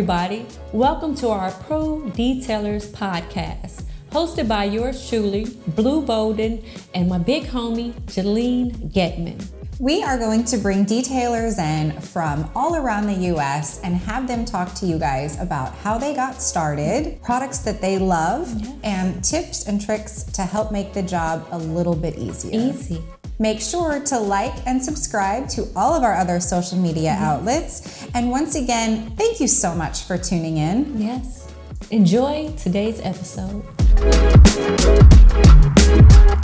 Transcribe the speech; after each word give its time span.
everybody. 0.00 0.46
Welcome 0.72 1.14
to 1.16 1.28
our 1.28 1.50
Pro 1.50 2.00
Detailers 2.16 2.86
podcast, 2.86 3.82
hosted 4.10 4.48
by 4.48 4.64
yours 4.64 5.06
truly, 5.06 5.44
Blue 5.76 6.00
Bolden, 6.00 6.64
and 6.94 7.06
my 7.06 7.18
big 7.18 7.42
homie, 7.42 7.92
Jalene 8.06 8.90
Getman. 8.94 9.46
We 9.78 10.02
are 10.02 10.16
going 10.16 10.44
to 10.44 10.56
bring 10.56 10.86
detailers 10.86 11.58
in 11.58 12.00
from 12.00 12.50
all 12.54 12.76
around 12.76 13.08
the 13.08 13.28
US 13.34 13.82
and 13.82 13.94
have 13.94 14.26
them 14.26 14.46
talk 14.46 14.72
to 14.76 14.86
you 14.86 14.98
guys 14.98 15.38
about 15.38 15.74
how 15.74 15.98
they 15.98 16.14
got 16.14 16.40
started, 16.40 17.20
products 17.22 17.58
that 17.58 17.82
they 17.82 17.98
love, 17.98 18.48
yes. 18.58 18.74
and 18.82 19.22
tips 19.22 19.68
and 19.68 19.84
tricks 19.84 20.22
to 20.22 20.46
help 20.46 20.72
make 20.72 20.94
the 20.94 21.02
job 21.02 21.46
a 21.50 21.58
little 21.58 21.94
bit 21.94 22.16
easier. 22.16 22.58
Easy. 22.58 23.04
Make 23.40 23.62
sure 23.62 24.00
to 24.00 24.18
like 24.18 24.66
and 24.66 24.84
subscribe 24.84 25.48
to 25.56 25.66
all 25.74 25.94
of 25.94 26.02
our 26.02 26.14
other 26.14 26.40
social 26.40 26.76
media 26.76 27.12
mm-hmm. 27.12 27.24
outlets. 27.24 28.06
And 28.12 28.30
once 28.30 28.54
again, 28.54 29.16
thank 29.16 29.40
you 29.40 29.48
so 29.48 29.74
much 29.74 30.02
for 30.04 30.18
tuning 30.18 30.58
in. 30.58 31.00
Yes. 31.00 31.50
Enjoy 31.90 32.52
today's 32.58 33.00
episode. 33.00 33.64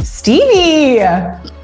Stevie! 0.03 1.05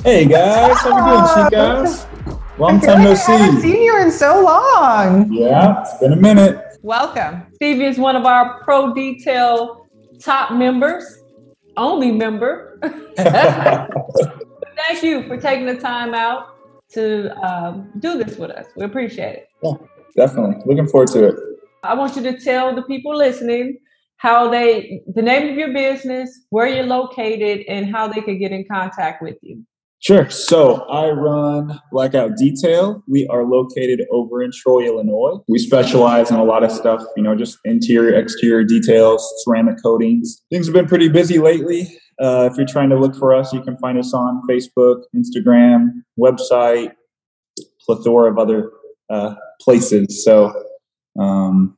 Hey 0.04 0.26
guys, 0.26 0.76
how 0.80 0.90
you 0.90 1.48
doing, 1.48 1.80
chicas? 1.88 2.58
Long 2.58 2.78
time 2.78 3.02
no 3.02 3.14
see. 3.14 3.32
I 3.32 3.36
haven't 3.38 3.62
seen 3.62 3.82
you 3.82 4.02
in 4.02 4.10
so 4.10 4.44
long. 4.44 5.32
Yeah, 5.32 5.80
it's 5.80 5.98
been 5.98 6.12
a 6.12 6.16
minute. 6.16 6.62
Welcome. 6.82 7.44
Stevie 7.54 7.86
is 7.86 7.96
one 7.96 8.16
of 8.16 8.26
our 8.26 8.62
Pro 8.64 8.92
Detail 8.92 9.86
top 10.20 10.52
members, 10.52 11.22
only 11.78 12.12
member. 12.12 12.78
thank 14.86 15.02
you 15.02 15.26
for 15.26 15.36
taking 15.36 15.66
the 15.66 15.76
time 15.76 16.14
out 16.14 16.56
to 16.92 17.34
um, 17.46 17.90
do 17.98 18.22
this 18.22 18.36
with 18.36 18.50
us. 18.50 18.66
We 18.76 18.84
appreciate 18.84 19.36
it. 19.36 19.48
Yeah, 19.62 19.74
definitely. 20.16 20.56
Looking 20.66 20.88
forward 20.88 21.08
to 21.08 21.28
it. 21.28 21.36
I 21.82 21.94
want 21.94 22.16
you 22.16 22.22
to 22.22 22.38
tell 22.38 22.74
the 22.74 22.82
people 22.82 23.16
listening 23.16 23.78
how 24.16 24.48
they, 24.48 25.02
the 25.14 25.22
name 25.22 25.50
of 25.50 25.56
your 25.56 25.72
business, 25.72 26.42
where 26.50 26.68
you're 26.68 26.86
located, 26.86 27.64
and 27.68 27.92
how 27.92 28.06
they 28.06 28.20
could 28.20 28.38
get 28.38 28.52
in 28.52 28.64
contact 28.70 29.20
with 29.20 29.36
you. 29.42 29.64
Sure. 29.98 30.28
So 30.30 30.82
I 30.88 31.10
run 31.10 31.80
Blackout 31.92 32.36
Detail. 32.36 33.04
We 33.08 33.26
are 33.28 33.44
located 33.44 34.04
over 34.10 34.42
in 34.42 34.50
Troy, 34.52 34.86
Illinois. 34.86 35.38
We 35.48 35.58
specialize 35.60 36.30
in 36.30 36.36
a 36.36 36.44
lot 36.44 36.64
of 36.64 36.72
stuff, 36.72 37.04
you 37.16 37.22
know, 37.22 37.36
just 37.36 37.58
interior, 37.64 38.18
exterior 38.18 38.64
details, 38.64 39.24
ceramic 39.44 39.76
coatings. 39.80 40.42
Things 40.50 40.66
have 40.66 40.74
been 40.74 40.88
pretty 40.88 41.08
busy 41.08 41.38
lately. 41.38 41.96
Uh, 42.20 42.48
if 42.50 42.56
you're 42.56 42.66
trying 42.66 42.90
to 42.90 42.98
look 42.98 43.16
for 43.16 43.34
us, 43.34 43.52
you 43.52 43.62
can 43.62 43.76
find 43.78 43.98
us 43.98 44.12
on 44.14 44.42
Facebook, 44.48 45.02
Instagram, 45.14 46.02
website, 46.18 46.92
plethora 47.80 48.30
of 48.30 48.38
other 48.38 48.70
uh, 49.10 49.34
places. 49.60 50.24
So, 50.24 50.52
um, 51.18 51.76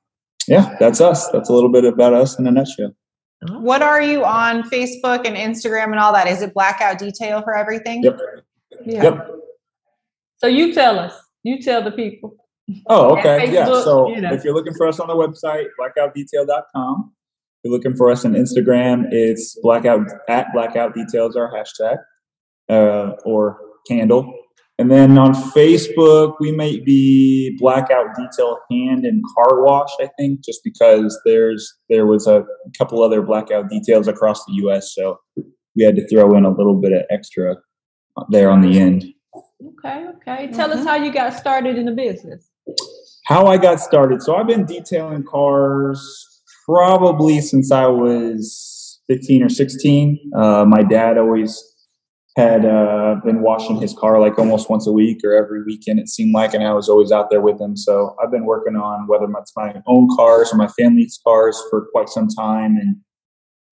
yeah, 0.48 0.76
that's 0.78 1.00
us. 1.00 1.30
That's 1.30 1.48
a 1.48 1.52
little 1.52 1.70
bit 1.70 1.84
about 1.84 2.12
us 2.12 2.38
in 2.38 2.46
a 2.46 2.50
nutshell. 2.50 2.94
What 3.50 3.82
are 3.82 4.00
you 4.00 4.24
on 4.24 4.62
Facebook 4.70 5.26
and 5.26 5.36
Instagram 5.36 5.86
and 5.86 5.98
all 5.98 6.12
that? 6.12 6.26
Is 6.26 6.42
it 6.42 6.54
blackout 6.54 6.98
detail 6.98 7.42
for 7.42 7.54
everything? 7.54 8.02
Yep. 8.02 8.20
Yeah. 8.86 9.02
Yep. 9.02 9.30
So 10.38 10.46
you 10.46 10.72
tell 10.72 10.98
us. 10.98 11.14
You 11.42 11.60
tell 11.60 11.82
the 11.82 11.92
people. 11.92 12.36
Oh, 12.86 13.18
okay. 13.18 13.46
Facebook, 13.46 13.52
yeah. 13.52 13.66
So 13.66 14.08
you 14.08 14.20
know. 14.22 14.32
if 14.32 14.44
you're 14.44 14.54
looking 14.54 14.74
for 14.74 14.86
us 14.88 14.98
on 14.98 15.08
the 15.08 15.14
website, 15.14 15.66
blackoutdetail.com, 15.78 17.12
you're 17.64 17.72
looking 17.72 17.96
for 17.96 18.10
us 18.10 18.24
on 18.24 18.34
Instagram, 18.34 19.06
it's 19.10 19.58
blackout 19.62 20.06
at 20.28 20.52
blackout 20.52 20.94
details 20.94 21.36
our 21.36 21.50
hashtag 21.52 21.96
uh, 22.68 23.12
or 23.24 23.58
candle. 23.88 24.32
And 24.76 24.90
then 24.90 25.18
on 25.18 25.34
Facebook, 25.34 26.34
we 26.40 26.50
might 26.50 26.84
be 26.84 27.56
blackout 27.60 28.06
detail 28.16 28.58
hand 28.70 29.04
and 29.04 29.22
car 29.34 29.62
wash. 29.62 29.90
I 30.00 30.08
think 30.18 30.44
just 30.44 30.60
because 30.64 31.18
there's 31.24 31.72
there 31.88 32.06
was 32.06 32.26
a 32.26 32.44
couple 32.76 33.02
other 33.02 33.22
blackout 33.22 33.68
details 33.70 34.08
across 34.08 34.44
the 34.46 34.54
U.S., 34.54 34.92
so 34.94 35.20
we 35.76 35.84
had 35.84 35.94
to 35.96 36.08
throw 36.08 36.36
in 36.36 36.44
a 36.44 36.50
little 36.50 36.80
bit 36.80 36.92
of 36.92 37.02
extra 37.10 37.56
there 38.30 38.50
on 38.50 38.62
the 38.62 38.78
end. 38.78 39.04
Okay, 39.64 40.06
okay. 40.16 40.48
Tell 40.52 40.68
mm-hmm. 40.68 40.80
us 40.80 40.84
how 40.84 40.96
you 40.96 41.12
got 41.12 41.34
started 41.34 41.78
in 41.78 41.86
the 41.86 41.92
business. 41.92 42.50
How 43.26 43.46
I 43.46 43.56
got 43.56 43.80
started. 43.80 44.22
So 44.22 44.34
I've 44.34 44.46
been 44.46 44.66
detailing 44.66 45.24
cars 45.24 46.33
probably 46.64 47.40
since 47.40 47.70
I 47.70 47.86
was 47.86 49.00
15 49.08 49.42
or 49.42 49.48
16. 49.48 50.30
Uh, 50.36 50.64
my 50.64 50.82
dad 50.82 51.18
always 51.18 51.62
had 52.36 52.64
uh, 52.64 53.16
been 53.24 53.42
washing 53.42 53.80
his 53.80 53.94
car 53.94 54.20
like 54.20 54.38
almost 54.38 54.68
once 54.68 54.88
a 54.88 54.92
week 54.92 55.20
or 55.22 55.32
every 55.32 55.62
weekend, 55.62 56.00
it 56.00 56.08
seemed 56.08 56.34
like, 56.34 56.52
and 56.52 56.64
I 56.64 56.72
was 56.72 56.88
always 56.88 57.12
out 57.12 57.30
there 57.30 57.40
with 57.40 57.60
him. 57.60 57.76
So 57.76 58.16
I've 58.20 58.32
been 58.32 58.44
working 58.44 58.74
on 58.74 59.06
whether 59.06 59.26
it's 59.38 59.52
my 59.56 59.74
own 59.86 60.08
cars 60.16 60.52
or 60.52 60.56
my 60.56 60.66
family's 60.66 61.20
cars 61.24 61.60
for 61.70 61.86
quite 61.92 62.08
some 62.08 62.26
time. 62.26 62.76
And 62.76 62.96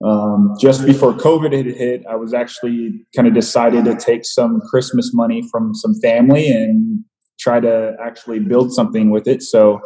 um, 0.08 0.54
just 0.60 0.86
before 0.86 1.12
COVID 1.12 1.52
had 1.52 1.66
hit, 1.66 2.04
I 2.08 2.14
was 2.14 2.34
actually 2.34 3.04
kind 3.16 3.26
of 3.26 3.34
decided 3.34 3.84
to 3.86 3.96
take 3.96 4.24
some 4.24 4.60
Christmas 4.70 5.12
money 5.12 5.42
from 5.50 5.74
some 5.74 5.94
family 6.00 6.48
and 6.48 7.04
try 7.40 7.58
to 7.58 7.96
actually 8.00 8.38
build 8.38 8.72
something 8.72 9.10
with 9.10 9.26
it. 9.26 9.42
So 9.42 9.80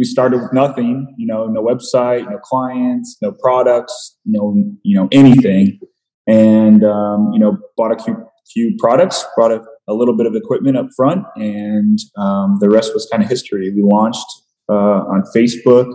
we 0.00 0.06
started 0.06 0.40
with 0.40 0.50
nothing, 0.54 1.14
you 1.18 1.26
know, 1.26 1.46
no 1.46 1.62
website, 1.62 2.24
no 2.28 2.38
clients, 2.38 3.18
no 3.20 3.32
products, 3.32 4.16
no, 4.24 4.56
you 4.82 4.96
know, 4.96 5.08
anything. 5.12 5.78
And, 6.26 6.82
um, 6.82 7.30
you 7.34 7.38
know, 7.38 7.58
bought 7.76 7.92
a 7.92 8.02
few, 8.02 8.16
few 8.50 8.74
products, 8.78 9.26
brought 9.36 9.52
a, 9.52 9.62
a, 9.88 9.92
little 9.92 10.16
bit 10.16 10.24
of 10.24 10.34
equipment 10.34 10.78
up 10.78 10.86
front, 10.96 11.26
and 11.36 11.98
um, 12.16 12.56
the 12.60 12.70
rest 12.70 12.94
was 12.94 13.06
kind 13.12 13.22
of 13.22 13.28
history. 13.28 13.70
We 13.74 13.82
launched 13.82 14.24
uh, 14.70 15.04
on 15.04 15.22
Facebook, 15.36 15.92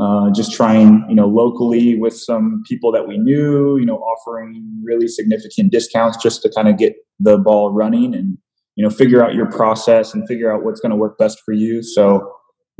uh, 0.00 0.30
just 0.30 0.54
trying, 0.54 1.04
you 1.10 1.14
know, 1.14 1.26
locally 1.26 1.96
with 1.96 2.16
some 2.16 2.62
people 2.66 2.90
that 2.92 3.06
we 3.06 3.18
knew, 3.18 3.76
you 3.76 3.84
know, 3.84 3.98
offering 3.98 4.80
really 4.82 5.06
significant 5.06 5.70
discounts 5.70 6.16
just 6.16 6.40
to 6.42 6.50
kind 6.56 6.66
of 6.68 6.78
get 6.78 6.94
the 7.20 7.36
ball 7.36 7.72
running 7.72 8.14
and, 8.14 8.38
you 8.76 8.82
know, 8.82 8.90
figure 8.90 9.22
out 9.22 9.34
your 9.34 9.50
process 9.50 10.14
and 10.14 10.26
figure 10.26 10.50
out 10.50 10.64
what's 10.64 10.80
going 10.80 10.92
to 10.92 10.96
work 10.96 11.18
best 11.18 11.42
for 11.44 11.52
you. 11.52 11.82
So, 11.82 12.32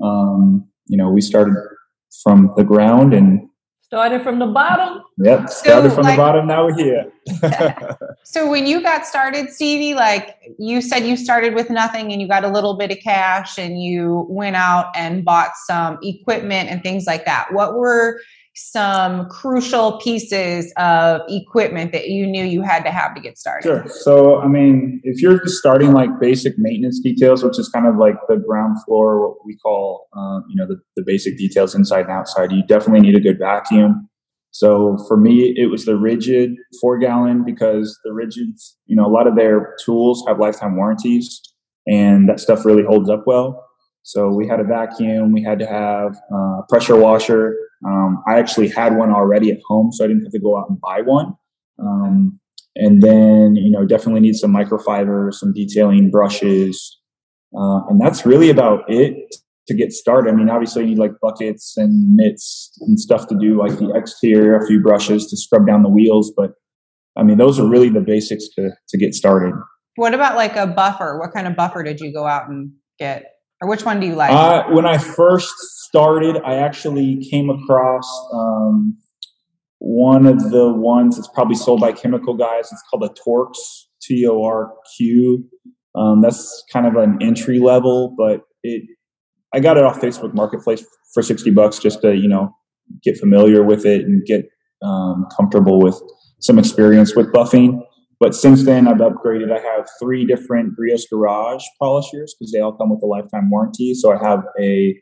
um, 0.03 0.69
you 0.86 0.97
know, 0.97 1.10
we 1.10 1.20
started 1.20 1.54
from 2.22 2.53
the 2.56 2.64
ground 2.64 3.14
and 3.14 3.48
started 3.82 4.22
from 4.22 4.38
the 4.38 4.47
bottom. 4.47 5.03
Yep, 5.19 5.48
started 5.48 5.91
so, 5.91 5.97
from 5.97 6.04
like, 6.04 6.16
the 6.16 6.22
bottom. 6.22 6.47
Now 6.47 6.66
we're 6.66 6.76
here. 6.76 7.10
so 8.25 8.48
when 8.48 8.66
you 8.66 8.82
got 8.82 9.06
started, 9.06 9.50
Stevie, 9.50 9.94
like 9.94 10.36
you 10.59 10.82
said, 10.82 11.06
you 11.06 11.16
started 11.16 11.54
with 11.54 11.70
nothing 11.70 12.12
and 12.12 12.20
you 12.20 12.28
got 12.28 12.44
a 12.44 12.48
little 12.48 12.76
bit 12.76 12.91
of 12.91 12.98
cash 12.98 13.59
and 13.59 13.82
you 13.82 14.26
went 14.28 14.56
out 14.56 14.86
and 14.94 15.25
bought 15.25 15.53
some 15.64 15.98
equipment 16.03 16.69
and 16.69 16.82
things 16.82 17.06
like 17.06 17.25
that. 17.25 17.48
What 17.53 17.76
were 17.76 18.20
some 18.59 19.29
crucial 19.29 19.99
pieces 19.99 20.73
of 20.77 21.23
equipment 21.29 21.93
that 21.93 22.09
you 22.09 22.27
knew 22.27 22.45
you 22.45 22.63
had 22.63 22.83
to 22.83 22.91
have 22.91 23.15
to 23.15 23.21
get 23.21 23.39
started? 23.39 23.63
Sure. 23.63 23.85
So, 23.89 24.41
I 24.41 24.49
mean, 24.49 25.01
if 25.05 25.23
you're 25.23 25.39
just 25.41 25.57
starting 25.57 25.93
like 25.93 26.11
basic 26.21 26.55
maintenance 26.59 27.01
details, 27.01 27.45
which 27.45 27.59
is 27.59 27.69
kind 27.69 27.87
of 27.87 27.97
like 27.97 28.17
the 28.29 28.37
ground 28.37 28.77
floor, 28.85 29.29
what 29.29 29.37
we 29.47 29.57
call, 29.57 30.09
uh, 30.17 30.41
you 30.49 30.57
know, 30.57 30.67
the, 30.67 30.77
the 30.97 31.03
basic 31.07 31.39
details 31.39 31.75
inside 31.75 32.03
and 32.03 32.11
outside, 32.11 32.53
you 32.53 32.63
definitely 32.67 33.01
need 33.01 33.15
a 33.15 33.21
good 33.21 33.39
vacuum. 33.39 34.09
So 34.51 34.99
for 35.07 35.17
me, 35.17 35.55
it 35.57 35.67
was 35.67 35.85
the 35.85 35.93
Ridgid 35.93 36.55
four 36.81 36.99
gallon 36.99 37.45
because 37.45 37.99
the 38.05 38.11
Ridgids, 38.11 38.75
you 38.87 38.97
know, 38.97 39.07
a 39.07 39.13
lot 39.13 39.27
of 39.27 39.37
their 39.37 39.75
tools 39.85 40.25
have 40.27 40.39
lifetime 40.41 40.77
warranties 40.77 41.41
and 41.87 42.29
that 42.29 42.41
stuff 42.41 42.65
really 42.65 42.83
holds 42.83 43.09
up 43.09 43.25
well. 43.27 43.65
So 44.03 44.29
we 44.31 44.49
had 44.49 44.59
a 44.59 44.65
vacuum, 44.65 45.33
we 45.33 45.43
had 45.43 45.59
to 45.59 45.67
have 45.67 46.17
a 46.33 46.63
pressure 46.69 46.97
washer, 46.97 47.55
um, 47.87 48.22
I 48.27 48.39
actually 48.39 48.69
had 48.69 48.97
one 48.97 49.11
already 49.11 49.50
at 49.50 49.59
home, 49.66 49.93
so 49.93 50.05
I 50.05 50.09
didn't 50.09 50.25
have 50.25 50.33
to 50.33 50.41
go 50.41 50.59
out 50.59 50.69
and 50.69 50.81
buy 50.81 51.00
one. 51.03 51.34
Um, 51.78 52.41
and 52.77 53.03
then, 53.03 53.56
you 53.56 53.71
know, 53.71 53.84
definitely 53.84 54.21
need 54.21 54.37
some 54.37 54.53
microfiber, 54.53 55.33
some 55.33 55.53
detailing 55.53 56.11
brushes. 56.11 57.01
Uh, 57.57 57.86
and 57.89 58.01
that's 58.01 58.27
really 58.27 58.51
about 58.51 58.84
it 58.89 59.34
to 59.69 59.75
get 59.75 59.92
started. 59.92 60.30
I 60.30 60.34
mean, 60.34 60.51
obviously, 60.51 60.83
you 60.83 60.91
need 60.91 60.98
like 60.98 61.13
buckets 61.21 61.77
and 61.77 62.15
mitts 62.15 62.72
and 62.80 62.98
stuff 62.98 63.27
to 63.28 63.39
do, 63.39 63.59
like 63.59 63.78
the 63.78 63.92
exterior, 63.95 64.57
a 64.57 64.66
few 64.66 64.80
brushes 64.80 65.27
to 65.28 65.36
scrub 65.36 65.66
down 65.66 65.83
the 65.83 65.89
wheels. 65.89 66.33
But 66.36 66.53
I 67.16 67.22
mean, 67.22 67.39
those 67.39 67.59
are 67.59 67.69
really 67.69 67.89
the 67.89 68.01
basics 68.01 68.48
to, 68.57 68.71
to 68.89 68.98
get 68.98 69.15
started. 69.15 69.54
What 69.97 70.15
about 70.15 70.36
like 70.36 70.57
a 70.57 70.66
buffer? 70.66 71.19
What 71.19 71.33
kind 71.33 71.47
of 71.47 71.57
buffer 71.57 71.83
did 71.83 72.01
you 72.01 72.13
go 72.13 72.27
out 72.27 72.48
and 72.48 72.72
get? 72.98 73.25
Or 73.60 73.69
which 73.69 73.84
one 73.84 74.01
do 74.01 74.07
you 74.07 74.15
like? 74.15 74.31
Uh, 74.31 74.65
when 74.71 74.87
I 74.87 74.99
first 74.99 75.55
started, 75.59 76.41
I 76.45 76.57
actually 76.57 77.27
came 77.31 77.51
across 77.51 78.09
um, 78.33 78.97
one 79.78 80.27
of 80.27 80.51
the 80.51 80.72
ones 80.72 81.16
that's 81.16 81.28
probably 81.28 81.57
sold 81.57 81.81
by 81.81 81.93
chemical 81.93 82.34
guys. 82.34 82.71
It's 82.71 82.83
called 82.91 83.05
a 83.05 83.15
TORQ, 83.28 83.55
T 84.01 84.27
O 84.27 84.45
R 84.45 84.72
Q. 84.97 85.45
Um, 85.95 86.21
that's 86.21 86.65
kind 86.72 86.87
of 86.87 86.95
an 86.95 87.19
entry 87.21 87.59
level, 87.59 88.15
but 88.16 88.43
it 88.63 88.83
I 89.55 89.61
got 89.61 89.77
it 89.77 89.84
off 89.84 90.01
Facebook 90.01 90.34
Marketplace 90.34 90.84
for 91.13 91.22
sixty 91.22 91.51
bucks 91.51 91.78
just 91.78 92.03
to 92.03 92.15
you 92.15 92.28
know 92.28 92.54
get 93.03 93.16
familiar 93.19 93.65
with 93.65 93.84
it 93.84 94.03
and 94.03 94.25
get 94.25 94.49
um, 94.83 95.27
comfortable 95.37 95.81
with 95.81 96.01
some 96.41 96.59
experience 96.59 97.16
with 97.16 97.33
buffing. 97.33 97.81
But 98.20 98.34
since 98.34 98.65
then, 98.65 98.88
I've 98.88 98.97
upgraded. 98.97 99.53
I 99.53 99.60
have 99.60 99.86
three 100.00 100.24
different 100.24 100.74
Griot's 100.76 101.06
Garage 101.09 101.65
polishers 101.80 102.34
because 102.38 102.50
they 102.53 102.60
all 102.60 102.72
come 102.72 102.91
with 102.91 103.03
a 103.03 103.06
lifetime 103.06 103.48
warranty. 103.50 103.94
So 103.94 104.12
I 104.12 104.18
have 104.22 104.44
a 104.60 105.00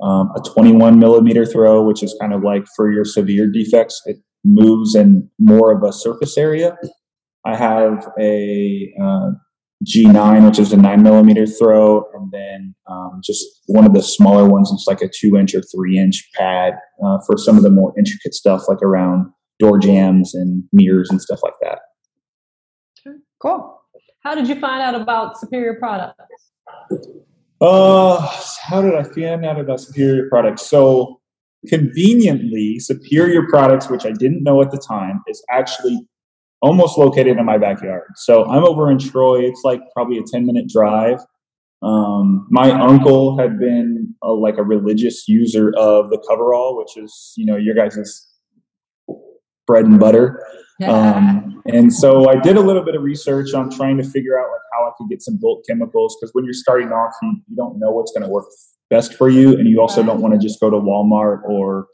um, 0.00 0.30
a 0.34 0.40
21 0.40 0.98
millimeter 0.98 1.46
throw, 1.46 1.82
which 1.82 2.02
is 2.02 2.16
kind 2.20 2.32
of 2.32 2.42
like 2.42 2.64
for 2.74 2.90
your 2.90 3.04
severe 3.04 3.46
defects. 3.46 4.02
It 4.06 4.16
moves 4.44 4.94
in 4.94 5.28
more 5.38 5.72
of 5.72 5.82
a 5.84 5.92
surface 5.92 6.36
area. 6.36 6.76
I 7.44 7.56
have 7.56 8.08
a 8.18 8.92
uh, 9.00 9.30
G9, 9.86 10.46
which 10.46 10.58
is 10.58 10.72
a 10.72 10.76
nine 10.76 11.02
millimeter 11.02 11.46
throw, 11.46 12.04
and 12.14 12.30
then 12.32 12.74
um, 12.88 13.20
just 13.24 13.44
one 13.66 13.84
of 13.84 13.94
the 13.94 14.02
smaller 14.02 14.48
ones. 14.48 14.70
It's 14.72 14.86
like 14.86 15.02
a 15.02 15.08
two 15.12 15.36
inch 15.36 15.54
or 15.54 15.62
three 15.62 15.98
inch 15.98 16.28
pad 16.34 16.74
uh, 17.04 17.18
for 17.26 17.36
some 17.36 17.56
of 17.56 17.62
the 17.62 17.70
more 17.70 17.92
intricate 17.98 18.34
stuff, 18.34 18.62
like 18.68 18.82
around 18.82 19.26
door 19.58 19.78
jams 19.78 20.34
and 20.34 20.64
mirrors 20.72 21.10
and 21.10 21.20
stuff 21.20 21.40
like 21.42 21.54
that. 21.62 21.78
Cool. 23.42 23.82
How 24.22 24.36
did 24.36 24.46
you 24.46 24.60
find 24.60 24.80
out 24.80 24.94
about 24.94 25.36
Superior 25.36 25.74
Products? 25.74 26.14
Uh, 27.60 28.20
how 28.62 28.80
did 28.80 28.94
I 28.94 29.02
find 29.02 29.44
out 29.44 29.58
about 29.58 29.80
Superior 29.80 30.28
Products? 30.28 30.62
So 30.62 31.20
conveniently, 31.66 32.78
Superior 32.78 33.48
Products, 33.48 33.90
which 33.90 34.06
I 34.06 34.12
didn't 34.12 34.44
know 34.44 34.62
at 34.62 34.70
the 34.70 34.78
time, 34.78 35.22
is 35.26 35.44
actually 35.50 36.06
almost 36.60 36.96
located 36.96 37.36
in 37.36 37.44
my 37.44 37.58
backyard. 37.58 38.12
So 38.14 38.44
I'm 38.44 38.64
over 38.64 38.92
in 38.92 38.98
Troy. 39.00 39.40
It's 39.40 39.62
like 39.64 39.80
probably 39.92 40.18
a 40.18 40.22
10 40.22 40.46
minute 40.46 40.68
drive. 40.68 41.18
Um, 41.82 42.46
my 42.48 42.70
uncle 42.70 43.36
had 43.36 43.58
been 43.58 44.14
a, 44.22 44.30
like 44.32 44.56
a 44.56 44.62
religious 44.62 45.26
user 45.26 45.72
of 45.76 46.10
the 46.10 46.24
coverall, 46.28 46.78
which 46.78 46.96
is, 46.96 47.34
you 47.36 47.44
know, 47.44 47.56
your 47.56 47.74
guys' 47.74 48.28
bread 49.66 49.86
and 49.86 49.98
butter. 49.98 50.40
Um, 50.90 51.62
and 51.66 51.92
so 51.92 52.28
I 52.28 52.36
did 52.36 52.56
a 52.56 52.60
little 52.60 52.82
bit 52.84 52.94
of 52.94 53.02
research 53.02 53.54
on 53.54 53.70
trying 53.70 53.96
to 53.98 54.04
figure 54.04 54.38
out 54.38 54.50
like 54.50 54.60
how 54.72 54.86
I 54.86 54.90
could 54.96 55.08
get 55.08 55.22
some 55.22 55.36
bulk 55.36 55.64
chemicals 55.68 56.16
because 56.20 56.34
when 56.34 56.44
you're 56.44 56.54
starting 56.54 56.88
off, 56.88 57.14
you, 57.22 57.40
you 57.48 57.56
don't 57.56 57.78
know 57.78 57.90
what's 57.90 58.12
going 58.12 58.22
to 58.22 58.28
work 58.28 58.46
best 58.90 59.14
for 59.14 59.28
you, 59.28 59.56
and 59.56 59.68
you 59.68 59.80
also 59.80 60.02
don't 60.02 60.20
want 60.20 60.34
to 60.34 60.40
just 60.40 60.60
go 60.60 60.68
to 60.70 60.76
Walmart 60.76 61.42
or 61.44 61.86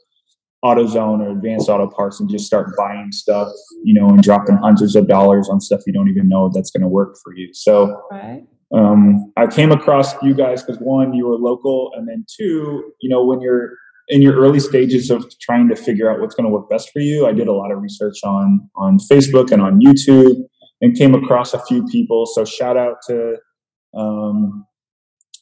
AutoZone 0.63 1.21
or 1.21 1.31
Advanced 1.31 1.69
Auto 1.69 1.87
Parts 1.87 2.19
and 2.19 2.29
just 2.29 2.45
start 2.45 2.75
buying 2.77 3.11
stuff, 3.11 3.49
you 3.83 3.93
know, 3.93 4.09
and 4.09 4.21
dropping 4.21 4.57
hundreds 4.57 4.95
of 4.95 5.07
dollars 5.07 5.47
on 5.49 5.61
stuff 5.61 5.81
you 5.87 5.93
don't 5.93 6.09
even 6.09 6.27
know 6.27 6.49
that's 6.53 6.69
going 6.71 6.81
to 6.81 6.87
work 6.87 7.15
for 7.23 7.33
you. 7.33 7.53
So, 7.53 8.01
Right. 8.11 8.43
um, 8.73 9.31
I 9.37 9.47
came 9.47 9.71
across 9.71 10.21
you 10.21 10.33
guys 10.33 10.61
because 10.61 10.81
one, 10.81 11.13
you 11.13 11.27
were 11.27 11.37
local, 11.37 11.91
and 11.95 12.07
then 12.07 12.25
two, 12.27 12.91
you 13.01 13.09
know, 13.09 13.23
when 13.23 13.39
you're 13.39 13.71
in 14.09 14.21
your 14.21 14.35
early 14.35 14.59
stages 14.59 15.09
of 15.09 15.25
trying 15.39 15.69
to 15.69 15.75
figure 15.75 16.11
out 16.11 16.19
what's 16.19 16.35
going 16.35 16.45
to 16.45 16.51
work 16.51 16.69
best 16.69 16.89
for 16.91 16.99
you, 16.99 17.27
I 17.27 17.31
did 17.31 17.47
a 17.47 17.53
lot 17.53 17.71
of 17.71 17.81
research 17.81 18.17
on 18.23 18.69
on 18.75 18.97
Facebook 18.97 19.51
and 19.51 19.61
on 19.61 19.79
YouTube, 19.79 20.35
and 20.81 20.97
came 20.97 21.13
across 21.13 21.53
a 21.53 21.63
few 21.65 21.85
people. 21.87 22.25
So 22.25 22.43
shout 22.43 22.75
out 22.75 22.97
to 23.07 23.35
um, 23.95 24.65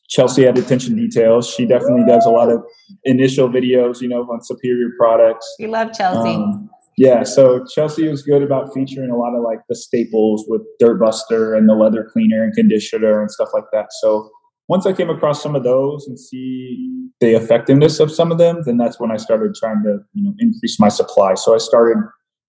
Chelsea 0.09 0.45
at 0.45 0.57
Attention 0.57 0.95
Details. 0.95 1.49
She 1.49 1.65
definitely 1.65 2.05
does 2.05 2.25
a 2.25 2.29
lot 2.29 2.49
of 2.49 2.61
initial 3.03 3.49
videos, 3.49 4.01
you 4.01 4.09
know, 4.09 4.21
on 4.23 4.43
superior 4.43 4.89
products. 4.99 5.47
We 5.59 5.67
love 5.67 5.93
Chelsea. 5.93 6.35
Um, 6.35 6.69
yeah, 6.97 7.23
so 7.23 7.63
Chelsea 7.65 8.07
was 8.07 8.23
good 8.23 8.41
about 8.41 8.73
featuring 8.73 9.11
a 9.11 9.15
lot 9.15 9.35
of 9.35 9.43
like 9.43 9.59
the 9.69 9.75
staples 9.75 10.45
with 10.47 10.61
Dirt 10.79 10.99
Buster 10.99 11.53
and 11.53 11.69
the 11.69 11.75
leather 11.75 12.09
cleaner 12.11 12.43
and 12.43 12.53
conditioner 12.53 13.21
and 13.21 13.29
stuff 13.29 13.49
like 13.53 13.65
that. 13.71 13.87
So 14.01 14.31
once 14.67 14.85
I 14.85 14.93
came 14.93 15.09
across 15.09 15.41
some 15.41 15.55
of 15.55 15.63
those 15.63 16.05
and 16.07 16.19
see 16.19 17.09
the 17.19 17.35
effectiveness 17.35 17.99
of 17.99 18.11
some 18.11 18.31
of 18.31 18.37
them, 18.37 18.61
then 18.65 18.77
that's 18.77 18.99
when 18.99 19.11
I 19.11 19.17
started 19.17 19.55
trying 19.55 19.81
to 19.83 19.99
you 20.13 20.23
know 20.23 20.33
increase 20.39 20.79
my 20.79 20.89
supply. 20.89 21.35
So 21.35 21.55
I 21.55 21.57
started 21.57 21.97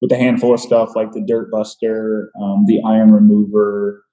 with 0.01 0.13
a 0.13 0.17
handful 0.17 0.55
of 0.55 0.61
stuff 0.61 0.91
like 0.95 1.13
the 1.13 1.25
Dirt 1.27 1.51
Buster, 1.51 2.31
um, 2.41 2.65
the 2.67 2.81
Iron 2.87 3.13
Remover. 3.13 4.05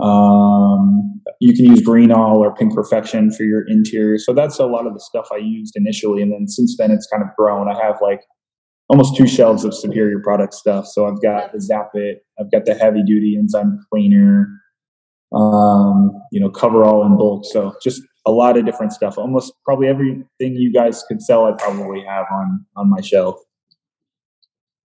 Um, 0.00 1.20
you 1.40 1.54
can 1.54 1.66
use 1.66 1.80
Green 1.80 2.12
All 2.12 2.42
or 2.42 2.54
Pink 2.54 2.74
Perfection 2.74 3.30
for 3.30 3.42
your 3.42 3.66
interior. 3.66 4.18
So 4.18 4.32
that's 4.32 4.58
a 4.58 4.66
lot 4.66 4.86
of 4.86 4.94
the 4.94 5.00
stuff 5.00 5.28
I 5.32 5.38
used 5.38 5.74
initially, 5.76 6.22
and 6.22 6.32
then 6.32 6.48
since 6.48 6.76
then 6.78 6.90
it's 6.90 7.06
kind 7.06 7.22
of 7.22 7.28
grown. 7.36 7.68
I 7.68 7.82
have 7.82 7.96
like 8.00 8.20
almost 8.88 9.16
two 9.16 9.26
shelves 9.26 9.64
of 9.64 9.74
superior 9.74 10.20
product 10.22 10.54
stuff. 10.54 10.86
So 10.86 11.06
I've 11.06 11.20
got 11.22 11.52
the 11.52 11.60
Zap 11.60 11.90
It, 11.94 12.18
I've 12.38 12.50
got 12.52 12.66
the 12.66 12.74
heavy 12.74 13.02
duty 13.02 13.36
enzyme 13.38 13.80
cleaner, 13.90 14.48
um, 15.34 16.22
you 16.30 16.40
know, 16.40 16.48
cover 16.48 16.84
all 16.84 17.04
in 17.04 17.16
bulk. 17.16 17.44
So 17.44 17.74
just 17.82 18.02
a 18.26 18.30
lot 18.30 18.56
of 18.56 18.64
different 18.64 18.92
stuff. 18.92 19.18
Almost 19.18 19.52
probably 19.64 19.88
everything 19.88 20.26
you 20.56 20.72
guys 20.72 21.02
could 21.08 21.20
sell, 21.20 21.46
I 21.46 21.52
probably 21.52 22.04
have 22.04 22.26
on 22.32 22.64
on 22.76 22.90
my 22.90 23.00
shelf. 23.00 23.36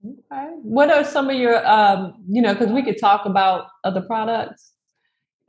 Okay. 0.05 0.47
What 0.63 0.91
are 0.91 1.05
some 1.05 1.29
of 1.29 1.37
your, 1.37 1.67
um, 1.67 2.15
you 2.29 2.41
know, 2.41 2.53
because 2.53 2.73
we 2.73 2.85
could 2.85 2.99
talk 2.99 3.27
about 3.27 3.67
other 3.85 4.01
products. 4.01 4.73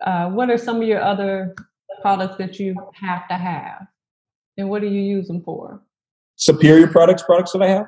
Uh, 0.01 0.29
what 0.29 0.49
are 0.49 0.57
some 0.57 0.81
of 0.81 0.87
your 0.87 1.01
other 1.01 1.55
products 2.01 2.37
that 2.37 2.59
you 2.59 2.73
have 2.93 3.27
to 3.27 3.35
have, 3.35 3.85
and 4.57 4.69
what 4.69 4.81
do 4.81 4.87
you 4.87 5.01
use 5.01 5.27
them 5.27 5.41
for? 5.43 5.81
Superior 6.35 6.87
products, 6.87 7.21
products 7.23 7.51
that 7.51 7.61
I 7.61 7.67
have. 7.67 7.87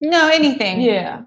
no, 0.00 0.28
anything. 0.28 0.80
Yeah. 0.80 1.22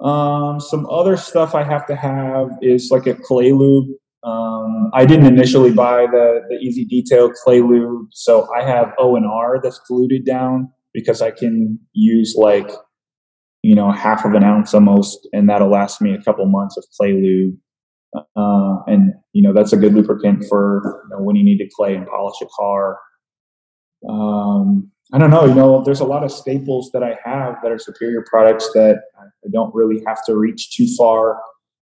Um, 0.00 0.58
some 0.60 0.86
other 0.86 1.16
stuff 1.16 1.54
I 1.54 1.62
have 1.62 1.86
to 1.86 1.96
have 1.96 2.48
is 2.60 2.90
like 2.90 3.06
a 3.06 3.14
clay 3.14 3.52
lube. 3.52 3.88
Um, 4.24 4.90
I 4.94 5.04
didn't 5.04 5.26
initially 5.26 5.72
buy 5.72 6.06
the 6.06 6.42
the 6.48 6.56
Easy 6.56 6.84
Detail 6.84 7.30
clay 7.30 7.60
lube, 7.60 8.08
so 8.12 8.48
I 8.54 8.62
have 8.62 8.94
ONR 8.98 9.60
that's 9.62 9.80
gluted 9.88 10.24
down 10.24 10.70
because 10.94 11.22
I 11.22 11.30
can 11.30 11.78
use 11.92 12.34
like 12.36 12.70
you 13.62 13.74
know 13.74 13.90
half 13.90 14.24
of 14.24 14.34
an 14.34 14.44
ounce 14.44 14.74
almost, 14.74 15.28
and 15.32 15.48
that'll 15.48 15.70
last 15.70 16.00
me 16.00 16.14
a 16.14 16.22
couple 16.22 16.46
months 16.46 16.76
of 16.76 16.84
clay 16.96 17.12
lube. 17.12 17.56
Uh, 18.36 18.82
and 18.86 19.14
you 19.32 19.42
know 19.42 19.52
that's 19.52 19.72
a 19.72 19.76
good 19.76 19.94
lubricant 19.94 20.44
for 20.48 20.82
you 20.84 21.16
know, 21.16 21.22
when 21.22 21.34
you 21.34 21.44
need 21.44 21.58
to 21.58 21.68
clay 21.76 21.96
and 21.96 22.06
polish 22.06 22.36
a 22.42 22.46
car. 22.56 22.98
Um, 24.08 24.91
I 25.12 25.18
don't 25.18 25.30
know. 25.30 25.44
You 25.44 25.54
know, 25.54 25.82
there's 25.84 26.00
a 26.00 26.06
lot 26.06 26.24
of 26.24 26.32
staples 26.32 26.90
that 26.92 27.02
I 27.02 27.18
have 27.22 27.56
that 27.62 27.70
are 27.70 27.78
superior 27.78 28.24
products 28.28 28.70
that 28.72 29.02
I 29.20 29.48
don't 29.52 29.74
really 29.74 30.02
have 30.06 30.24
to 30.24 30.36
reach 30.36 30.74
too 30.74 30.86
far. 30.96 31.38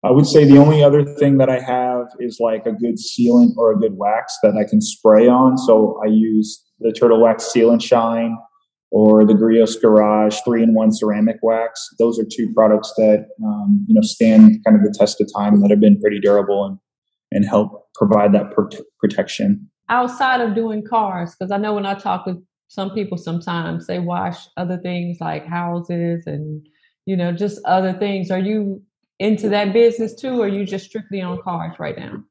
I 0.04 0.12
would 0.12 0.25
say 0.25 0.45
the 0.45 0.57
only 0.57 0.81
other 0.81 1.04
thing 1.04 1.38
that 1.39 1.50
I 1.50 1.60
have 1.60 2.07
is 2.19 2.38
like 2.39 2.66
a 2.66 2.71
good 2.71 2.95
sealant 2.95 3.57
or 3.57 3.74
a 3.74 3.77
good 3.77 3.98
wax 3.98 4.38
that 4.42 4.56
I 4.56 4.63
can 4.63 4.80
spray 4.80 5.27
on. 5.27 5.57
So 5.57 6.00
I 6.01 6.07
use 6.07 6.63
the 6.80 6.94
Turtle 6.94 7.21
Wax 7.21 7.51
Seal 7.51 7.71
and 7.71 7.83
Shine 7.83 8.38
or 8.92 9.25
the 9.25 9.33
Griot's 9.33 9.75
Garage 9.75 10.38
three 10.45 10.63
in 10.63 10.74
one 10.74 10.94
ceramic 10.94 11.38
wax. 11.44 11.89
Those 12.00 12.18
are 12.18 12.24
two 12.24 12.54
products 12.54 12.94
that 12.95 13.27
um, 13.44 13.86
you 13.88 13.94
know 13.94 14.01
stand 14.01 14.63
kind 14.66 14.77
of 14.77 14.83
the 14.83 14.95
test 14.98 15.19
of 15.19 15.27
time 15.36 15.56
and 15.56 15.63
that 15.63 15.71
have 15.71 15.81
been 15.81 16.00
pretty 16.00 16.21
durable 16.21 16.66
and 16.66 16.77
and 17.31 17.45
help 17.45 17.88
provide 17.95 18.33
that 18.33 18.51
prote- 18.56 18.81
protection. 19.00 19.69
Outside 19.90 20.40
of 20.40 20.56
doing 20.56 20.83
cars, 20.83 21.35
because 21.35 21.52
I 21.52 21.57
know 21.57 21.73
when 21.73 21.85
I 21.85 21.95
talk 21.95 22.26
with 22.26 22.42
some 22.69 22.92
people, 22.92 23.18
sometimes 23.18 23.88
they 23.88 23.99
wash 23.99 24.47
other 24.56 24.78
things 24.78 25.18
like 25.19 25.45
houses 25.45 26.26
and 26.28 26.66
you 27.06 27.18
know 27.18 27.33
just 27.33 27.59
other 27.66 27.94
things. 27.94 28.31
Are 28.31 28.40
you 28.40 28.81
into 29.19 29.49
that 29.49 29.73
business 29.73 30.16
too, 30.16 30.40
or 30.40 30.45
are 30.45 30.47
you 30.47 30.66
just 30.66 30.85
strictly 30.85 31.21
on 31.21 31.42
cars 31.42 31.78
right 31.80 31.97
now? 31.97 32.23